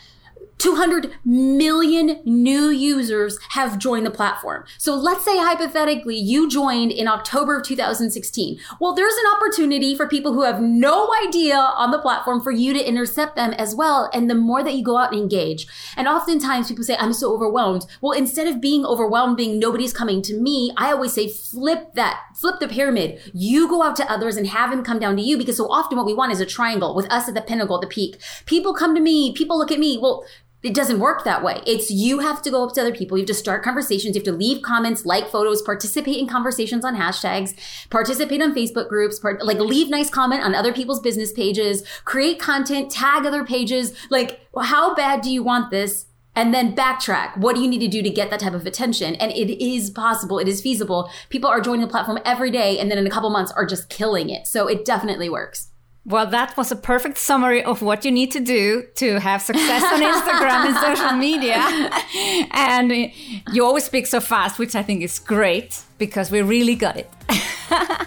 200 0.59 1.15
million 1.25 2.21
new 2.25 2.69
users 2.69 3.39
have 3.51 3.79
joined 3.79 4.07
the 4.07 4.11
platform. 4.11 4.65
So 4.79 4.95
let's 4.95 5.25
say 5.25 5.37
hypothetically 5.39 6.17
you 6.17 6.49
joined 6.49 6.93
in 6.93 7.09
October 7.09 7.59
of 7.59 7.65
2016. 7.65 8.59
Well, 8.81 8.95
there's 8.95 9.15
an 9.15 9.37
opportunity 9.37 9.95
for 9.95 10.09
people 10.09 10.33
who 10.33 10.43
have 10.43 10.61
no 10.61 11.11
idea 11.27 11.57
on 11.57 11.91
the 11.91 11.99
platform 11.99 12.41
for 12.41 12.51
you 12.51 12.73
to 12.73 12.89
intercept 12.89 13.37
them 13.37 13.53
as 13.55 13.75
well. 13.75 14.11
And 14.13 14.31
the 14.31 14.35
more 14.35 14.63
that 14.63 14.75
you 14.75 14.85
go 14.85 14.97
out 14.97 15.13
and 15.13 15.21
engage, 15.21 15.67
and 15.97 16.09
oftentimes 16.09 16.69
people 16.69 16.85
say, 16.85 16.97
I'm 16.99 17.13
so 17.13 17.35
overwhelmed. 17.35 17.87
Well, 18.01 18.17
instead 18.17 18.47
of 18.47 18.61
being 18.61 18.85
overwhelmed, 18.85 19.37
being 19.37 19.59
nobody's 19.59 19.93
coming 19.93 20.23
to 20.23 20.35
me, 20.35 20.73
I 20.77 20.93
always 20.93 21.13
say, 21.13 21.29
flip 21.29 21.95
that, 21.95 22.21
flip 22.35 22.61
the 22.61 22.69
pyramid. 22.69 23.21
You 23.33 23.69
go 23.69 23.83
out 23.83 23.97
to 23.97 24.11
others 24.11 24.37
and 24.37 24.47
have 24.47 24.71
them 24.71 24.85
come 24.85 24.99
down 24.99 25.17
to 25.17 25.23
you 25.23 25.37
because 25.37 25.57
so 25.57 25.71
often 25.71 25.97
what 25.97 26.07
we 26.07 26.15
want 26.15 26.33
is 26.33 26.41
a 26.41 26.47
triangle 26.47 26.95
with 26.95 27.11
us 27.11 27.29
at 27.29 27.35
the 27.35 27.43
pinnacle, 27.43 27.81
the 27.81 27.87
peak. 27.87 28.21
People 28.47 28.75
come 28.75 28.95
to 28.95 29.01
me, 29.01 29.33
people 29.33 29.59
look 29.59 29.73
at 29.73 29.79
me. 29.79 29.99
Well, 30.01 30.25
it 30.65 30.73
doesn't 30.73 30.99
work 30.99 31.25
that 31.25 31.45
way. 31.45 31.61
It's 31.67 31.91
you 31.91 32.21
have 32.21 32.41
to 32.41 32.51
go 32.51 32.65
up 32.65 32.73
to 32.73 32.81
other 32.81 32.95
people. 32.95 33.19
You 33.19 33.23
have 33.23 33.29
to 33.29 33.35
start 33.35 33.63
conversations. 33.63 34.17
You 34.17 34.21
have 34.21 34.25
to 34.25 34.33
leave 34.33 34.63
comments, 34.63 35.05
like 35.05 35.29
photos, 35.29 35.61
participate 35.61 36.17
in 36.17 36.27
conversations 36.27 36.87
on 36.87 36.97
hashtags, 36.97 37.55
participate 37.91 38.41
on 38.41 38.55
Facebook 38.55 38.89
groups, 38.89 39.19
part, 39.19 39.45
like 39.45 39.59
leave 39.59 39.91
nice 39.91 40.09
comment 40.09 40.43
on 40.43 40.55
other 40.55 40.73
people's 40.73 41.01
business 41.01 41.33
pages, 41.33 41.85
create 42.07 42.41
content, 42.41 42.91
tag 42.91 43.27
other 43.27 43.45
pages. 43.45 43.95
Like, 44.09 44.41
how 44.59 44.95
bad 44.95 45.21
do 45.21 45.31
you 45.31 45.43
want 45.43 45.71
this? 45.71 46.07
And 46.35 46.53
then 46.53 46.75
backtrack. 46.75 47.37
What 47.37 47.55
do 47.55 47.63
you 47.63 47.69
need 47.69 47.81
to 47.81 47.89
do 47.89 48.03
to 48.03 48.11
get 48.11 48.31
that 48.31 48.41
type 48.41 48.55
of 48.55 48.67
attention? 48.67 49.15
And 49.17 49.31
it 49.33 49.63
is 49.63 49.91
possible. 49.91 50.39
It 50.39 50.49
is 50.49 50.63
feasible. 50.63 51.11
People 51.29 51.49
are 51.49 51.61
joining 51.61 51.83
the 51.83 51.89
platform 51.89 52.19
every 52.25 52.51
day 52.51 52.79
and 52.81 52.91
then 52.91 52.99
in 52.99 53.07
a 53.07 53.11
couple 53.11 53.31
months 53.31 53.53
are 53.53 53.67
just 53.67 53.89
killing 53.91 54.31
it. 54.31 54.47
So 54.47 54.67
it 54.67 54.85
definitely 54.85 55.29
works. 55.29 55.69
Well, 56.07 56.27
that 56.27 56.55
was 56.57 56.71
a 56.71 56.77
perfect 56.77 57.17
summary 57.17 57.65
of 57.65 57.81
what 57.81 58.05
you 58.05 58.11
need 58.11 58.31
to 58.33 58.41
do 58.41 58.85
to 58.97 59.19
have 59.21 59.41
success 59.41 59.83
on 59.85 60.01
Instagram 60.03 60.67
and 60.67 60.77
social 60.77 61.13
media. 61.13 61.63
And 62.53 63.13
you 63.53 63.65
always 63.65 63.85
speak 63.85 64.07
so 64.07 64.21
fast, 64.21 64.59
which 64.59 64.75
I 64.75 64.83
think 64.83 65.03
is 65.03 65.19
great 65.19 65.83
because 65.99 66.31
we 66.31 66.43
really 66.43 66.75
got 66.75 66.97
it. 66.97 67.11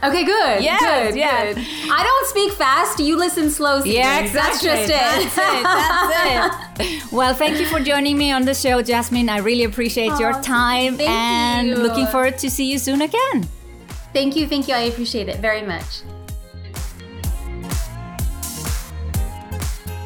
Okay, 0.04 0.24
good. 0.24 0.64
Yeah, 0.64 0.78
good, 0.80 1.16
yes. 1.16 1.56
good. 1.56 1.66
I 1.92 2.04
don't 2.04 2.28
speak 2.28 2.54
fast. 2.54 3.00
You 3.00 3.18
listen 3.18 3.50
slow. 3.50 3.82
Stevens. 3.82 4.32
That's 4.32 4.62
just 4.62 4.84
it. 4.84 4.90
That's 4.90 5.38
it. 5.38 5.64
That's 5.64 6.80
it. 6.80 7.04
Well, 7.12 7.34
thank 7.34 7.60
you 7.60 7.66
for 7.66 7.80
joining 7.80 8.18
me 8.18 8.32
on 8.32 8.46
the 8.46 8.54
show, 8.54 8.82
Jasmine. 8.82 9.28
I 9.30 9.40
really 9.40 9.64
appreciate 9.64 10.18
your 10.20 10.34
time 10.44 10.98
thank 10.98 11.10
and 11.10 11.68
you. 11.70 11.76
looking 11.76 12.06
forward 12.08 12.38
to 12.38 12.50
see 12.50 12.72
you 12.72 12.78
soon 12.78 13.02
again. 13.02 13.50
Thank 14.14 14.36
you. 14.36 14.48
Thank 14.48 14.68
you. 14.68 14.76
I 14.76 14.82
appreciate 14.82 15.28
it 15.28 15.40
very 15.40 15.64
much. 15.64 16.04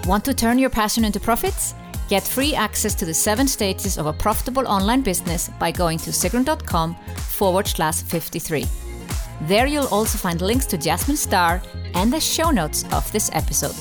Want 0.08 0.26
to 0.26 0.34
turn 0.34 0.58
your 0.58 0.70
passion 0.70 1.06
into 1.06 1.20
profits? 1.20 1.76
Get 2.10 2.24
free 2.24 2.56
access 2.56 2.96
to 2.96 3.06
the 3.06 3.14
seven 3.14 3.48
stages 3.48 3.98
of 3.98 4.06
a 4.06 4.14
profitable 4.14 4.68
online 4.68 5.02
business 5.02 5.50
by 5.60 5.72
going 5.72 5.98
to 6.00 6.10
sigrun.com 6.10 6.96
forward 7.16 7.68
slash 7.68 8.02
53. 8.02 8.66
There 9.42 9.68
you'll 9.68 9.88
also 9.88 10.18
find 10.18 10.42
links 10.42 10.66
to 10.68 10.78
Jasmine 10.78 11.18
Star 11.18 11.62
and 11.94 12.12
the 12.12 12.20
show 12.20 12.52
notes 12.52 12.84
of 12.92 13.10
this 13.12 13.30
episode. 13.34 13.76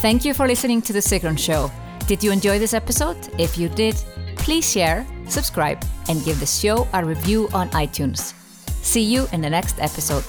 Thank 0.00 0.24
you 0.24 0.34
for 0.34 0.46
listening 0.46 0.82
to 0.82 0.92
The 0.92 0.98
Sigrun 0.98 1.38
Show. 1.38 1.70
Did 2.06 2.22
you 2.22 2.32
enjoy 2.32 2.58
this 2.58 2.74
episode? 2.74 3.16
If 3.38 3.56
you 3.56 3.68
did, 3.68 3.94
please 4.36 4.68
share, 4.70 5.06
subscribe, 5.28 5.82
and 6.08 6.24
give 6.24 6.40
the 6.40 6.46
show 6.46 6.88
a 6.92 7.04
review 7.04 7.48
on 7.54 7.70
iTunes. 7.70 8.34
See 8.82 9.02
you 9.02 9.28
in 9.32 9.40
the 9.40 9.50
next 9.50 9.80
episode. 9.80 10.24